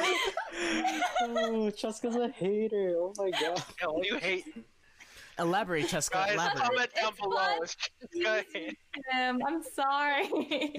[1.21, 2.95] oh, Cheska's a hater.
[2.97, 3.63] Oh my god.
[3.79, 4.45] Yeah, what do you hate?
[5.37, 6.11] Elaborate, Cheska.
[6.13, 6.63] Guys, Elaborate.
[6.63, 7.35] comment down below.
[7.37, 7.59] fun.
[7.61, 8.75] It's.
[9.11, 10.25] Tim, I'm sorry.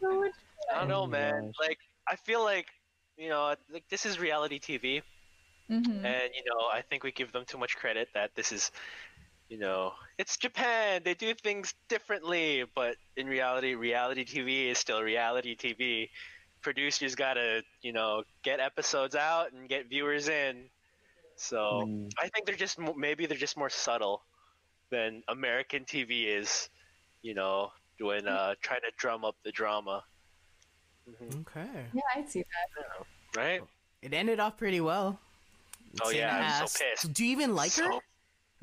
[0.00, 0.24] so
[0.72, 1.46] I don't know, Oh man.
[1.46, 1.54] gosh.
[1.68, 2.66] Like, I feel like,
[3.16, 5.02] you know, like this is reality TV,
[5.70, 6.04] Mhm.
[6.04, 8.70] and you know, I think we give them too much credit that this is,
[9.48, 11.02] you know, it's Japan.
[11.04, 16.08] They do things differently, but in reality, reality TV is still reality TV.
[16.62, 20.70] Producers gotta, you know, get episodes out and get viewers in.
[21.36, 22.10] So Mm.
[22.18, 24.24] I think they're just maybe they're just more subtle
[24.90, 26.68] than American TV is,
[27.22, 30.04] you know, when uh, trying to drum up the drama.
[31.08, 31.40] Mhm.
[31.40, 31.86] Okay.
[31.92, 33.06] Yeah, I'd see that.
[33.36, 33.62] Right?
[34.00, 35.20] It ended off pretty well.
[36.02, 37.12] Oh, yeah, I'm so pissed.
[37.12, 38.00] Do you even like her?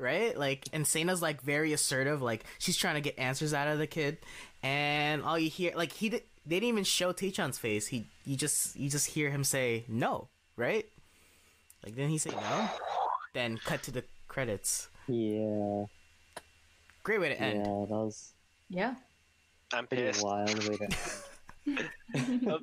[0.02, 0.36] So- Right?
[0.38, 2.20] Like, and Sena's like very assertive.
[2.22, 4.18] Like, she's trying to get answers out of the kid,
[4.62, 7.86] and all you hear, like, he did, they didn't even show Taechan's face.
[7.86, 10.86] He, you just, you just hear him say no, right?
[11.84, 12.68] Like, then he say no,
[13.32, 14.88] then cut to the credits.
[15.08, 15.84] Yeah.
[17.04, 17.58] Great way to end.
[17.58, 17.64] Yeah.
[17.64, 18.32] That was.
[18.70, 18.94] Yeah.
[19.72, 20.24] I'm Pretty pissed.
[20.24, 20.88] wild way to.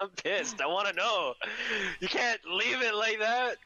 [0.00, 0.60] I'm pissed.
[0.60, 1.34] I want to know.
[2.00, 3.56] You can't leave it like that.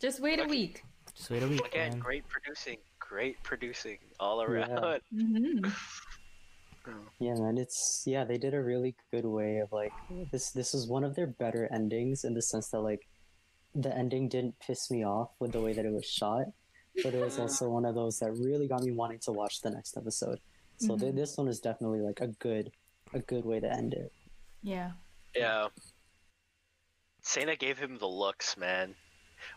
[0.00, 0.82] Just wait a week.
[1.16, 1.98] Just wait a week, Again, man.
[2.00, 2.78] great producing.
[2.98, 5.00] Great producing all around.
[5.12, 5.68] hmm
[7.20, 9.92] Yeah, man, it's yeah, they did a really good way of like
[10.32, 10.50] this.
[10.50, 13.06] This is one of their better endings in the sense that like
[13.74, 16.46] the ending didn't piss me off with the way that it was shot,
[17.02, 19.70] but it was also one of those that really got me wanting to watch the
[19.70, 20.38] next episode.
[20.78, 22.70] So th- this one is definitely like a good,
[23.12, 24.12] a good way to end it.
[24.62, 24.92] Yeah.
[25.34, 25.68] Yeah.
[27.22, 28.94] Sana gave him the looks, man.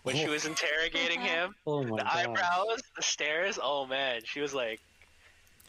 [0.04, 2.16] When she was interrogating him, Oh my the god!
[2.16, 3.60] eyebrows, the stares.
[3.62, 4.80] Oh man, she was like,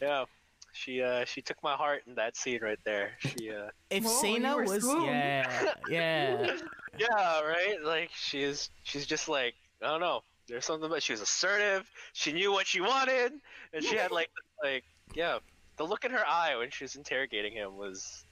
[0.01, 0.25] yeah.
[0.71, 3.11] She uh she took my heart in that scene right there.
[3.19, 5.05] She uh If Whoa, you Sana was, swooned.
[5.07, 6.55] yeah, yeah,
[6.97, 10.21] yeah right like she's she's just like I don't know.
[10.47, 11.89] There's something about she was assertive.
[12.13, 13.33] She knew what she wanted,
[13.73, 14.29] and she had like
[14.63, 14.83] like
[15.15, 15.39] yeah.
[15.77, 18.23] The look in her eye when she was interrogating him was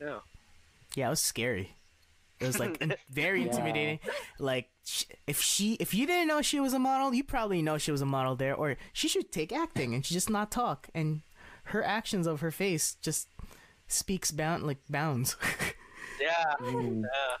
[0.00, 0.18] yeah.
[0.94, 1.06] yeah.
[1.08, 1.74] It was scary.
[2.40, 3.46] It was like in- very Yeah.
[3.50, 3.98] intimidating.
[4.38, 7.78] Like sh- if she, if you didn't know she was a model, you probably know
[7.78, 10.88] she was a model there, or she should take acting and she just not talk,
[10.94, 11.22] and
[11.64, 13.28] her actions of her face just
[13.88, 15.36] speaks bound like bounds.
[16.20, 16.54] Yeah.
[16.60, 17.02] Mm.
[17.02, 17.36] Yeah.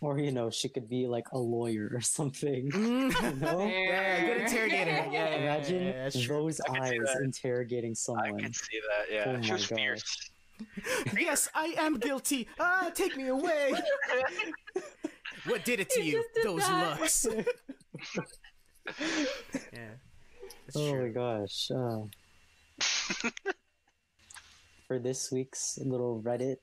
[0.00, 2.70] Or you know, she could be like a lawyer or something.
[2.70, 3.12] Mm.
[3.22, 3.66] You know?
[3.66, 4.90] yeah, good interrogator.
[4.90, 7.22] Yeah, yeah, yeah, Imagine yeah, that's those I can see eyes that.
[7.22, 8.38] interrogating I someone.
[8.40, 9.14] can see that.
[9.14, 9.24] Yeah.
[9.38, 9.78] Oh she my was gosh.
[9.78, 10.30] fierce.
[11.18, 12.48] Yes, I am guilty.
[12.58, 13.74] Ah, take me away.
[15.46, 16.42] What did it to You you?
[16.44, 17.00] Those that.
[17.00, 17.26] looks.
[19.72, 19.90] yeah.
[20.74, 21.02] Oh true.
[21.02, 21.70] my gosh.
[21.70, 22.02] Uh,
[24.86, 26.56] for this week's little Reddit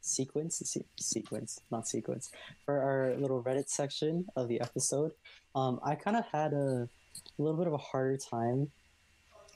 [0.00, 2.30] sequence, se- sequence, not sequence,
[2.64, 5.12] for our little Reddit section of the episode,
[5.54, 6.88] um, I kind of had a,
[7.38, 8.70] a little bit of a harder time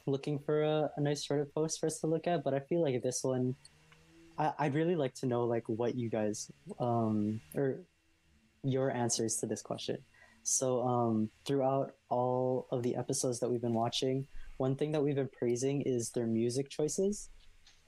[0.06, 2.82] looking for a, a nice Reddit post for us to look at, but I feel
[2.82, 3.54] like this one,
[4.38, 7.80] I, I'd really like to know like what you guys, um, or
[8.62, 9.98] your answers to this question.
[10.42, 15.14] So um, throughout all of the episodes that we've been watching, one thing that we've
[15.14, 17.28] been praising is their music choices,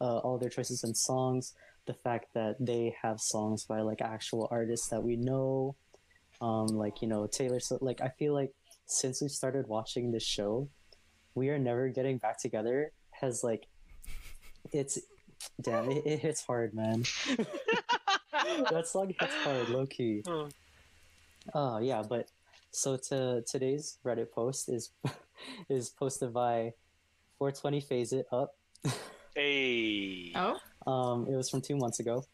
[0.01, 1.55] uh, all their choices in songs,
[1.87, 5.75] the fact that they have songs by like actual artists that we know,
[6.41, 7.61] um, like you know Taylor.
[7.61, 8.53] So like I feel like
[8.87, 10.69] since we started watching this show,
[11.35, 12.93] we are never getting back together.
[13.11, 13.67] Has like,
[14.73, 14.99] it's
[15.61, 17.03] damn it, it hits hard, man.
[18.71, 20.23] that song hits hard, low key.
[21.55, 22.29] Oh yeah, but
[22.71, 24.91] so to today's Reddit post is
[25.69, 26.75] is posted by
[27.39, 28.55] 420 Phase It Up.
[29.35, 30.33] Hey.
[30.35, 30.59] Oh.
[30.87, 32.25] Um, it was from two months ago,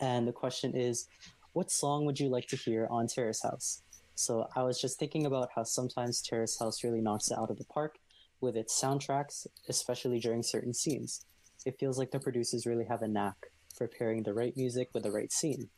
[0.00, 1.08] and the question is,
[1.54, 3.82] what song would you like to hear on Terrace House?
[4.14, 7.58] So I was just thinking about how sometimes Terrace House really knocks it out of
[7.58, 7.98] the park
[8.40, 11.24] with its soundtracks, especially during certain scenes.
[11.64, 15.02] It feels like the producers really have a knack for pairing the right music with
[15.02, 15.70] the right scene.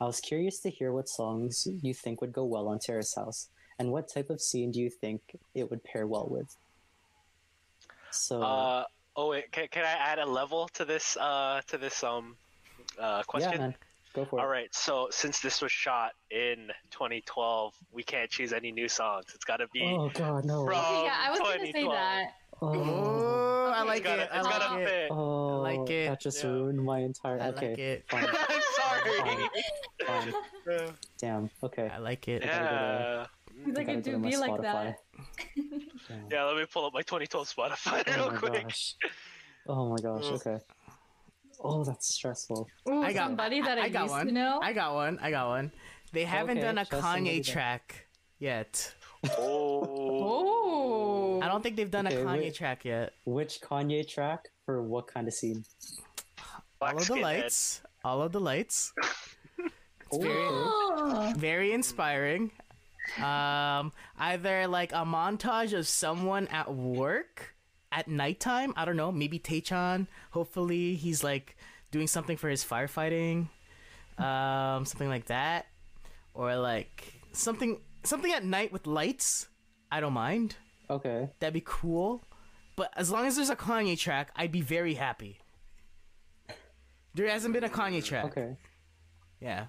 [0.00, 3.48] I was curious to hear what songs you think would go well on Terrace House,
[3.78, 5.20] and what type of scene do you think
[5.54, 6.56] it would pair well with?
[8.10, 8.84] So Uh
[9.16, 12.36] oh wait, can, can I add a level to this uh to this um
[12.98, 13.52] uh question?
[13.52, 13.74] yeah, man,
[14.14, 14.42] go for it.
[14.42, 19.26] All right, so since this was shot in 2012, we can't choose any new songs.
[19.34, 20.64] It's got to be Oh god, no.
[20.64, 21.92] From yeah, I was gonna say 2012.
[21.92, 22.26] that.
[22.60, 23.34] Oh,
[23.68, 24.28] Oh, I like It's gotta, it.
[24.32, 24.88] I it's gotta like it.
[24.88, 25.10] fit.
[25.10, 26.08] oh, like it.
[26.08, 26.50] That just Yeah.
[26.50, 27.40] ruined my entire.
[27.40, 28.04] I okay, like it.
[29.18, 29.48] fine,
[30.06, 30.32] sorry.
[30.78, 30.94] fine.
[31.18, 31.50] Damn.
[31.62, 31.90] Okay.
[31.92, 32.42] I like it.
[32.44, 33.26] Yeah.
[33.64, 34.62] He's like, it gotta do be like Spotify.
[34.62, 34.96] that.
[36.30, 38.62] Yeah, let me pull up my 2012 Spotify Oh real my quick.
[38.64, 38.94] gosh.
[39.68, 40.24] Oh my gosh.
[40.24, 40.58] Okay.
[41.60, 42.66] Oh, that's stressful.
[42.88, 44.26] Ooh, I got- somebody that I, I got used one.
[44.26, 44.60] to know.
[44.62, 45.18] I got one.
[45.20, 45.72] I got one.
[46.12, 47.52] They oh, haven't Okay, done a show somebody Kanye that.
[47.52, 48.06] track
[48.38, 48.94] yet.
[49.36, 49.84] Oh.
[49.90, 51.40] oh.
[51.42, 52.54] I don't think they've done Okay, a Kanye wait.
[52.54, 53.12] track yet.
[53.24, 55.64] Which Kanye track for what kind of scene?
[56.80, 57.22] Black all of the skinhead.
[57.22, 57.82] lights.
[58.04, 58.92] All of the lights.
[60.10, 61.34] Oh, very-.
[61.34, 62.50] Very inspiring.
[63.22, 67.54] Um, either like a montage of someone at work
[67.92, 68.72] at nighttime.
[68.76, 69.12] I don't know.
[69.12, 70.06] Maybe Taechan.
[70.30, 71.56] Hopefully, he's like
[71.90, 73.48] doing something for his firefighting.
[74.18, 75.66] Um, something like that,
[76.34, 79.48] or like something something at night with lights.
[79.90, 80.56] I don't mind.
[80.90, 81.28] Okay.
[81.40, 82.22] That'd be cool.
[82.76, 85.38] But as long as there's a Kanye track, I'd be very happy.
[87.18, 88.26] There hasn't been a Kanye track.
[88.26, 88.56] Okay.
[89.40, 89.66] Yeah.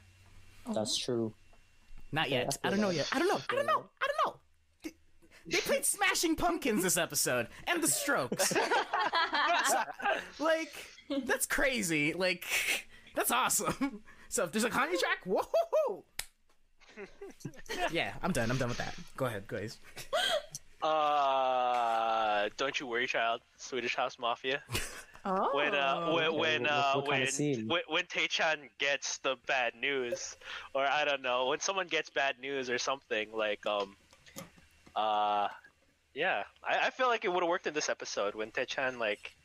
[0.72, 1.34] That's true.
[2.12, 2.58] Not Okay, yet.
[2.64, 3.10] I I, don't know yet.
[3.12, 3.40] I don't know.
[3.50, 3.84] I I don't know.
[4.02, 4.40] I don't know.
[4.84, 4.94] They-
[5.48, 8.54] They played Smashing Pumpkins this episode and the Strokes.
[10.40, 10.72] like
[11.26, 12.14] that's crazy.
[12.14, 12.46] Like
[13.16, 14.04] that's awesome.
[14.28, 16.04] So if there's a Kanye track, whoa!
[17.92, 18.52] yeah, I'm done.
[18.52, 18.94] I'm done with that.
[19.18, 19.80] Go ahead, guys.
[20.84, 24.62] Uh, "Don't You Worry, Child," Swedish House Mafia.
[25.26, 25.50] Oh.
[25.54, 26.38] When uh, when okay.
[26.38, 30.38] when uh, what kind when of when when Taechan gets the bad news,
[30.74, 33.96] or I don't know, when someone gets bad news or something like um,
[34.96, 35.50] uh,
[36.14, 39.36] yeah, I, I feel like it would have worked in this episode when Taechan like,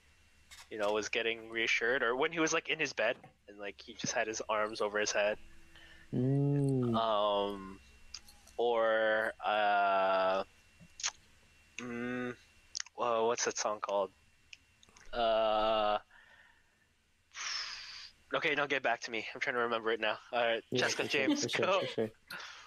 [0.71, 3.17] you know, was getting reassured, or when he was like in his bed
[3.49, 5.39] and like he just had his arms over his head.
[6.15, 6.95] Mm.
[6.95, 7.81] um,
[8.57, 10.45] or uh,
[11.79, 12.35] mm,
[12.95, 14.11] whoa, what's that song called?
[15.15, 15.99] Uh,
[18.35, 19.25] okay, no, get back to me.
[19.35, 20.17] I'm trying to remember it now.
[20.33, 21.81] All right, Yeah, Jessica for sure, James, for sure, go.
[21.81, 22.11] for sure.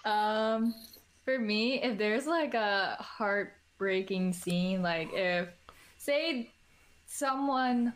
[0.04, 0.74] Um,
[1.24, 5.48] for me, if there's like a heartbreaking scene, like if,
[5.98, 6.50] say,
[7.06, 7.92] someone,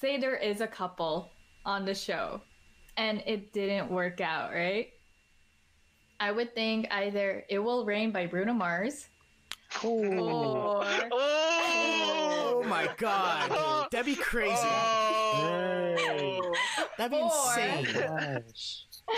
[0.00, 1.30] say there is a couple
[1.64, 2.40] on the show
[2.96, 4.88] and it didn't work out, right?
[6.18, 9.06] I would think either It Will Rain by Bruno Mars
[9.84, 10.84] or.
[12.66, 14.56] Oh Oh, my god, that'd be crazy.
[14.60, 16.42] Oh.
[16.98, 17.86] That'd be Or- insane.
[17.94, 18.82] Gosh.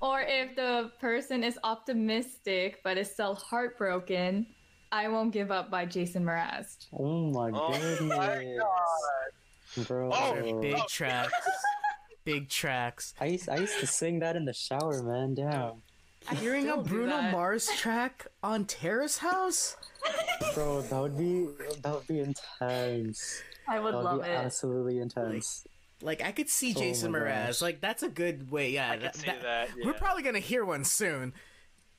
[0.00, 4.46] Or if the person is optimistic but is still heartbroken,
[4.92, 6.76] I Won't Give Up by Jason Mraz.
[6.96, 8.00] Oh my Oh goodness.
[9.76, 10.10] my Bro.
[10.12, 11.32] Oh, Big tracks.
[12.24, 13.12] Big tracks.
[13.20, 15.34] I used, I used to sing that in the shower, man.
[15.34, 15.82] Damn.
[16.30, 17.32] I Hearing a Bruno that.
[17.32, 19.76] Mars track on Terrace House?
[20.54, 21.48] Bro, that would be
[21.82, 23.42] that would be intense.
[23.68, 24.34] I would That would love be it.
[24.34, 25.66] absolutely intense.
[26.02, 27.60] Like I could see Oh Jason my Mraz.
[27.62, 28.70] Like that's a good way.
[28.70, 29.68] Yeah, I can that- see that- that.
[29.84, 31.32] We're probably gonna hear one soon.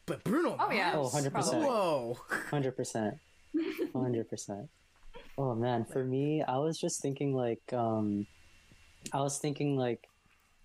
[0.06, 0.94] But Bruno Oh, yeah.
[0.96, 1.12] Mars?
[1.14, 1.32] Oh, 100%.
[1.32, 1.60] Probably.
[1.66, 2.18] Whoa.
[2.50, 3.16] Hundred percent.
[3.94, 4.70] Hundred percent.
[5.38, 8.26] Oh man, for me, I was just thinking like um
[9.14, 10.08] I was thinking like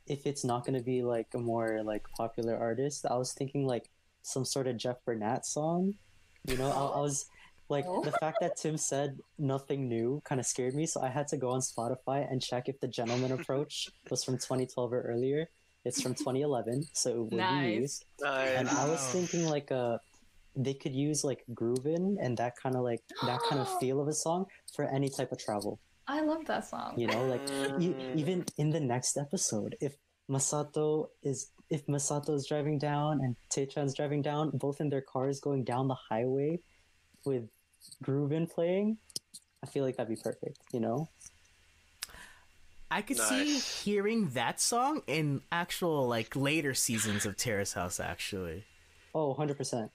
[0.06, 3.90] if it's not gonna be like a more like popular artist, I was thinking like
[4.22, 5.94] some sort of Jeff Bernat song.
[6.46, 7.26] You know, I, I was
[7.68, 11.28] like the fact that Tim said nothing new kind of scared me, so I had
[11.28, 15.48] to go on Spotify and check if the Gentleman Approach was from 2012 or earlier.
[15.84, 18.06] It's from 2011, so it would be used.
[18.20, 18.56] Nice.
[18.56, 19.98] And I was thinking like uh
[20.56, 24.08] they could use like groovin and that kind of like that kind of feel of
[24.08, 25.78] a song for any type of travel.
[26.06, 26.94] I love that song.
[26.98, 27.42] You know, like
[27.80, 29.96] e- even in the next episode, if
[30.30, 35.40] Masato is if Masato is driving down and Taechan's driving down, both in their cars
[35.40, 36.60] going down the highway
[37.24, 37.44] with
[38.04, 38.98] groovin playing,
[39.62, 40.58] I feel like that'd be perfect.
[40.72, 41.08] You know?
[42.90, 43.28] I could Nice.
[43.28, 48.64] see hearing that song in actual like later seasons of Terrace House actually.
[49.14, 49.90] Oh, 100 percent.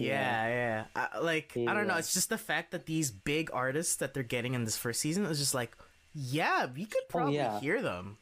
[0.00, 0.46] Yeah.
[0.48, 1.06] Yeah, yeah.
[1.14, 1.96] I, like I don't know.
[1.96, 5.24] It's just the fact that these big artists that they're getting in this first season
[5.26, 5.76] is just like,
[6.14, 7.60] yeah, we could probably yeah.
[7.60, 8.16] hear them.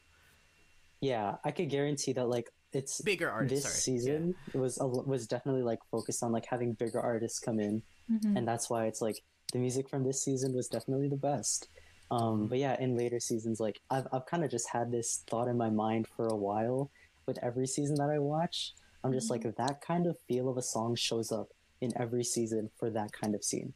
[1.01, 3.65] Yeah, I could guarantee that like it's Bigger artists.
[3.65, 3.99] this sorry.
[3.99, 8.37] season was a, was definitely like focused on like having bigger artists come in Mhm.
[8.39, 9.23] and that's why it's like
[9.53, 11.69] the music from this season was definitely the best
[12.11, 15.47] um but yeah in later seasons like i've, I've kind of just had this thought
[15.49, 16.91] in my mind for a while
[17.27, 18.73] with every season that i watch
[19.05, 21.49] i'm just like that kind of feel of a song shows up
[21.81, 23.73] in every season for that kind of scene.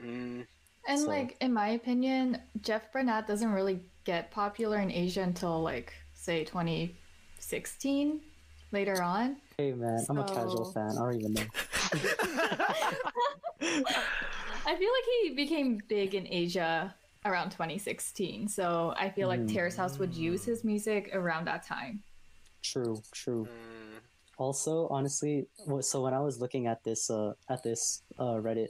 [0.00, 0.46] Mm,
[0.88, 5.60] And So- like in my opinion, Jeff Bernat doesn't really get popular in Asia until
[5.62, 8.20] like say 2016
[8.72, 9.36] later on.
[9.58, 10.90] hey man i'm a casual fan.
[10.98, 11.42] I don't even know.
[14.68, 16.94] I feel like he became big in Asia
[17.24, 18.48] around 2016.
[18.48, 22.02] So I feel like Terrace House would use his music around that time.
[22.62, 23.44] true true.
[23.46, 24.00] Mm,
[24.38, 25.46] also honestly
[25.80, 28.68] so when i was looking at this uh at this uh reddit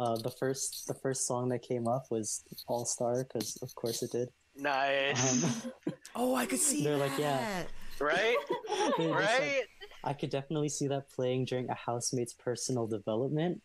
[0.00, 4.02] uh the first the first song that came up was all star because of course
[4.02, 5.44] it did nice.
[5.44, 5.72] um
[6.16, 6.84] Oh, I could see.
[6.84, 7.38] They're like, yeah.
[7.38, 7.66] that.
[8.00, 8.36] right?
[8.98, 9.62] they- they said- Right?
[10.04, 13.62] i could definitely see that playing during a housemate's personal development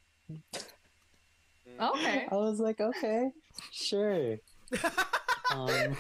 [1.82, 2.28] Okay.
[2.32, 3.32] i was like okay
[3.72, 4.38] sure
[5.52, 5.96] um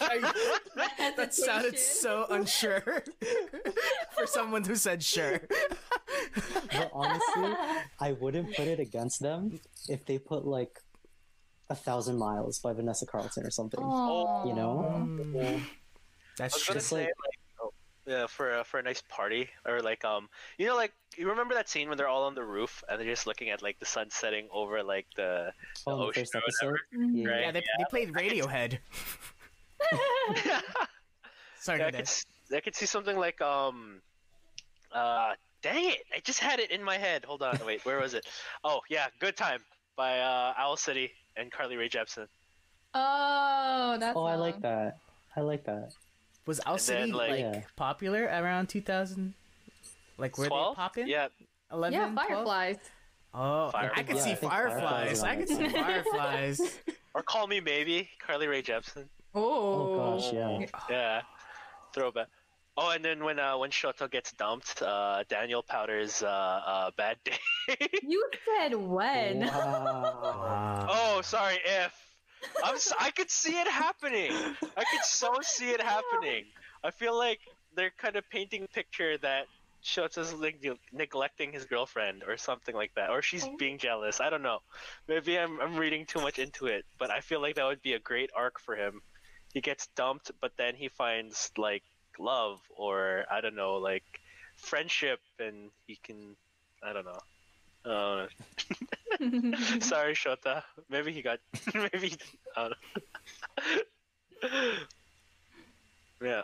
[0.00, 2.80] that sounded so unsure
[4.16, 5.40] for someone who said sure.
[6.72, 7.52] but honestly
[8.00, 10.80] i wouldn't put it against them if they put like
[11.68, 14.46] a thousand miles by vanessa carlton or something Aw.
[14.46, 15.62] you know I
[16.36, 16.74] That's true.
[16.74, 17.72] Just say like- like, oh,
[18.06, 20.28] yeah, for a, for a nice party or like um,
[20.58, 23.06] you know, like you remember that scene when they're all on the roof and they're
[23.06, 25.52] just looking at like the sun setting over like the
[25.86, 27.10] oh, in the ocean first or episode Mhm.
[27.12, 27.28] yeah.
[27.28, 27.40] Right.
[27.42, 28.78] Yeah, they, they played Radiohead.
[31.58, 32.00] Sorry, Yeah, I could, ahead.
[32.02, 34.00] s- I could see something like um,
[34.92, 35.98] uh, dang it!
[36.14, 37.24] I just had it in my head.
[37.24, 38.26] Hold on, wait, where was it?
[38.64, 39.60] Oh yeah, "Good Time"
[39.96, 42.26] by uh, Owl City and Carly Rae Jepsen.
[42.94, 44.98] Oh, that's oh i like that
[45.36, 45.92] i like that
[46.44, 47.60] Was Owl And then, City like- like, Yeah.
[47.76, 49.32] popular around 2000?
[50.18, 50.74] Like were they 12?
[50.76, 51.06] popping?
[51.06, 51.28] Yeah,
[51.70, 52.16] 11, Yeah, 12?
[52.28, 52.78] Fireflies.
[53.32, 54.06] Oh, I Fireflies.
[54.06, 55.20] could Yeah, see I fireflies.
[55.20, 56.78] Fireflies I on could see fireflies.
[57.14, 59.06] Or Call Me Maybe, Carly Rae Jepsen.
[59.34, 60.66] Oh, Oh gosh, yeah.
[60.88, 61.22] Yeah,
[61.94, 62.28] throwback.
[62.76, 67.18] Oh, and then when uh, when Shota gets dumped, uh, Daniel Powter's uh, uh, Bad
[67.24, 67.38] Day.
[68.02, 69.40] You said when?
[69.40, 70.86] Wow.
[70.90, 71.92] oh, sorry, if.
[72.64, 74.32] I'm s- I could see it happening.
[74.76, 76.44] I could so see it happening.
[76.82, 77.38] I feel like
[77.76, 79.46] they're kind of painting picture that
[79.84, 83.56] Shota's like neglecting his girlfriend or something like that, or she's Oh.
[83.58, 84.20] being jealous.
[84.20, 84.60] I don't know.
[85.06, 87.92] Maybe I'm I'm reading too much into it, but I feel like that would be
[87.92, 89.02] a great arc for him.
[89.52, 91.82] He gets dumped, but then he finds like
[92.18, 94.04] love or I don't know, like
[94.56, 96.36] friendship, and he can
[96.82, 97.20] I don't know.
[97.84, 98.26] Uh,
[99.80, 100.62] sorry, Shota.
[100.88, 101.40] Maybe he got.
[101.74, 102.08] Maybe.
[102.08, 102.16] He,
[102.56, 102.74] I don't
[106.22, 106.22] know.
[106.22, 106.42] yeah.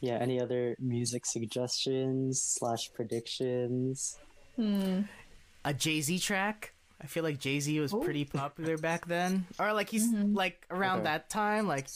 [0.00, 0.18] Yeah.
[0.20, 4.18] Any other music suggestions slash predictions?
[4.56, 5.02] Hmm.
[5.64, 6.72] a Jay Z track.
[7.00, 8.00] I feel like Jay Z was Ooh.
[8.02, 10.34] pretty popular back then, or like he's Mhm.
[10.34, 11.04] like around Okay.
[11.04, 11.66] that time.
[11.68, 11.86] Like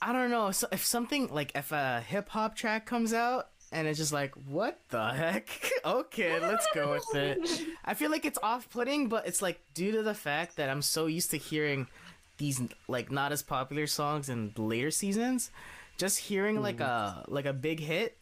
[0.00, 3.86] I don't know so if something like if a hip hop track comes out and
[3.88, 5.48] it's just like what the heck?
[5.84, 7.38] okay, let's go with it.
[7.84, 10.82] I feel like it's off putting, but it's like due to the fact that I'm
[10.82, 11.86] so used to hearing
[12.38, 15.50] these like not as popular songs in later seasons.
[15.96, 18.16] Just hearing like a like a big hit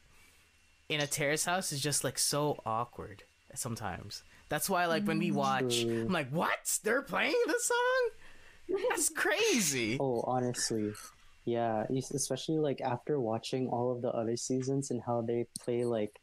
[0.89, 3.23] in a terrace house is just like so awkward
[3.55, 4.23] sometimes.
[4.49, 6.03] That's why like when we watch, True.
[6.07, 6.79] I'm like, what?
[6.85, 8.11] They're playing this song?
[8.91, 9.97] That's crazy.
[10.01, 10.93] Oh, honestly,
[11.45, 11.85] yeah.
[12.15, 16.19] Especially like after watching all of the other seasons and how they play like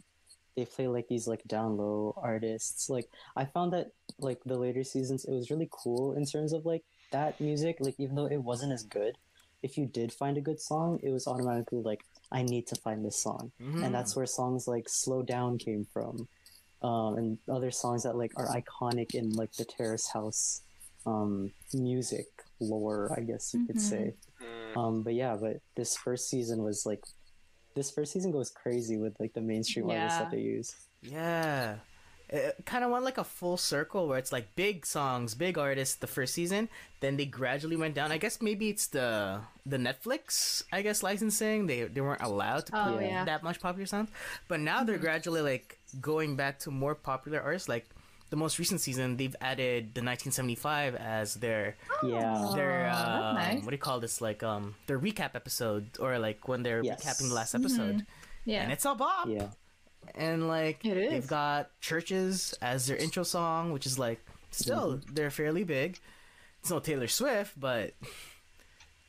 [0.56, 2.90] they play like these like down low artists.
[2.90, 3.88] Like I found that
[4.20, 7.78] like the later seasons, it was really cool in terms of like that music.
[7.80, 9.18] Like even though it wasn't as good,
[9.64, 13.04] if you did find a good song, it was automatically like I need to find
[13.06, 13.84] this song, Mhm.
[13.86, 16.28] and that's where songs like "Slow Down" came from,
[16.84, 20.62] um, and other songs that like are iconic in like the Terrace House
[21.06, 22.28] um, music
[22.60, 23.82] lore, I guess you could Mhm.
[23.82, 24.14] say.
[24.42, 27.04] Mm, Um, but yeah, but this first season was like,
[27.76, 30.74] this first season goes crazy with like the mainstream artists that they use.
[31.02, 31.80] Yeah.
[32.34, 35.96] It kind of went like a full circle where it's like big songs, big artists
[35.96, 36.68] the first season,
[37.00, 38.12] then they gradually went down.
[38.12, 41.68] I guess maybe it's the the Netflix, I guess licensing.
[41.68, 43.08] They they weren't allowed to play Oh, Yeah.
[43.08, 43.26] yeah.
[43.26, 44.10] that much popular songs.
[44.48, 47.86] But now they're gradually like going back to more popular artists like
[48.32, 53.36] the most recent season they've added the 1975 as their Yeah, their Aw, that's um,
[53.36, 53.62] nice.
[53.64, 56.98] what do you call this like um their recap episode or like when they're Yes.
[57.06, 58.08] recapping the last episode
[58.44, 58.64] Yeah.
[58.64, 59.50] and it's a bop yeah,
[60.16, 64.20] and like It they've got CHVRCHES as their intro song which is like
[64.52, 65.14] still Mm-hmm.
[65.14, 66.00] they're fairly big
[66.60, 67.94] it's no taylor swift but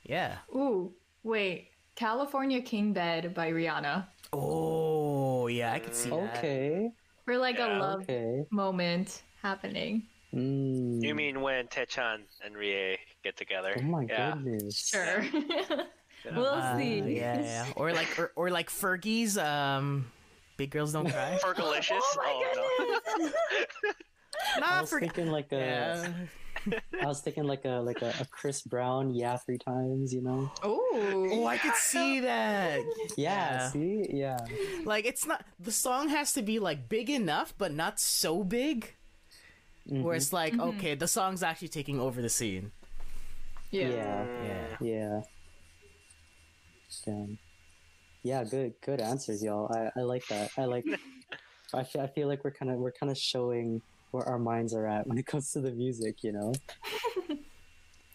[0.04, 0.92] yeah Ooh,
[1.22, 1.68] wait.
[1.96, 4.06] California King Bed by Rihanna.
[4.32, 6.90] oh yeah i could see that okay,
[7.24, 7.78] For like Yeah.
[7.78, 8.44] a love okay.
[8.50, 10.02] moment happening.
[10.34, 11.00] Mm.
[11.02, 13.76] You mean when Taechan and Rie get together?
[13.78, 14.32] Oh my yeah.
[14.34, 14.74] goodness.
[14.88, 15.24] Sure.
[16.34, 16.98] we'll Uh, see.
[16.98, 20.10] yeah, yeah or like or, or like fergie's um
[20.56, 22.00] big girls don't cry Fergalicious?
[22.00, 23.30] Oh my no.
[24.66, 26.12] I was Ferg- thinking like a, yeah
[27.02, 30.50] I was thinking like a like a, a Chris Brown, yeah, three times, you know?
[30.62, 31.46] oh Oh.
[31.46, 32.80] i could see that
[33.16, 33.68] Yeah, Yeah.
[33.70, 34.38] see, yeah,
[34.84, 38.94] like it's not the song has to be like big enough but not so big
[39.90, 40.02] Mhm.
[40.02, 42.72] where it's like okay the song's actually taking over the scene
[43.70, 43.88] Yeah.
[43.88, 45.20] yeah, yeah yeah.
[47.04, 47.38] Damn.
[48.24, 49.70] Yeah, good, good answers, y'all.
[49.72, 50.50] I, I like that.
[50.58, 50.84] I like.
[51.74, 54.74] I feel, I feel like we're kind of we're kind of showing where our minds
[54.74, 56.52] are at when it comes to the music, you know.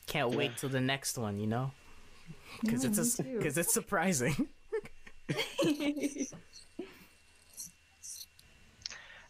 [0.08, 1.70] can't wait till the next one you know
[2.62, 4.48] because Yeah, it's because it's surprising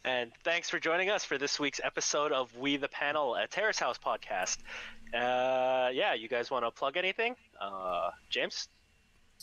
[0.05, 3.77] And thanks for joining us for this week's episode of We the Panel, a Terrace
[3.77, 4.57] House podcast.
[5.13, 7.35] Uh, yeah, you guys want to plug anything?
[7.61, 8.69] Uh, James?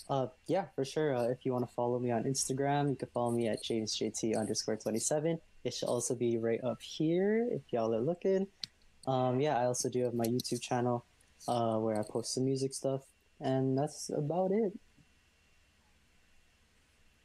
[0.09, 1.15] Uh, yeah, for sure.
[1.17, 4.37] Uh, if you want to follow me on Instagram, you can follow me at jamesjt
[4.39, 5.39] underscore twenty seven.
[5.65, 8.47] It should also be right up here if y'all are looking.
[9.07, 11.05] Um, yeah, I also do have my YouTube channel,
[11.49, 13.03] uh, where I post some music stuff,
[13.41, 14.73] and that's about it.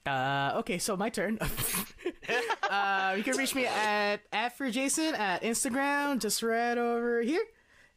[0.07, 1.38] uh okay so my turn
[2.69, 7.43] uh you can reach me at at for jason at instagram just right over here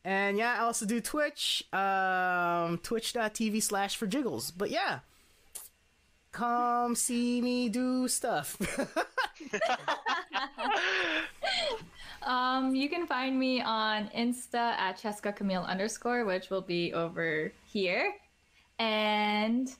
[0.05, 5.01] and yeah i also do twitch um twitch.tv slash for jiggles but yeah
[6.33, 8.59] come see me do stuff
[12.25, 17.53] Um, you can find me on Insta at Cheska Camille underscore, which will be over
[17.67, 18.15] here.
[18.79, 19.71] And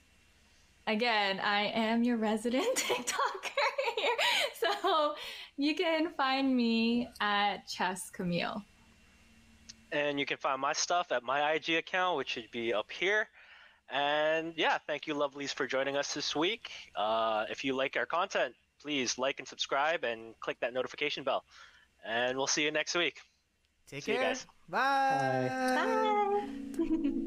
[0.87, 4.17] again, I am your resident TikToker here.
[4.83, 5.15] So
[5.57, 8.63] You can find me at Chess Camille.
[9.95, 13.29] And you can find my stuff at my IG account, which should be up here.
[13.91, 16.71] And yeah, thank you, lovelies, for joining us this week.
[16.97, 21.45] Uh, if you like our content, please like and subscribe and click that notification bell.
[22.05, 23.21] And we'll see you next week.
[23.89, 24.31] Take See you care.
[24.31, 24.47] guys.
[24.69, 25.49] Bye.
[26.77, 27.11] Bye.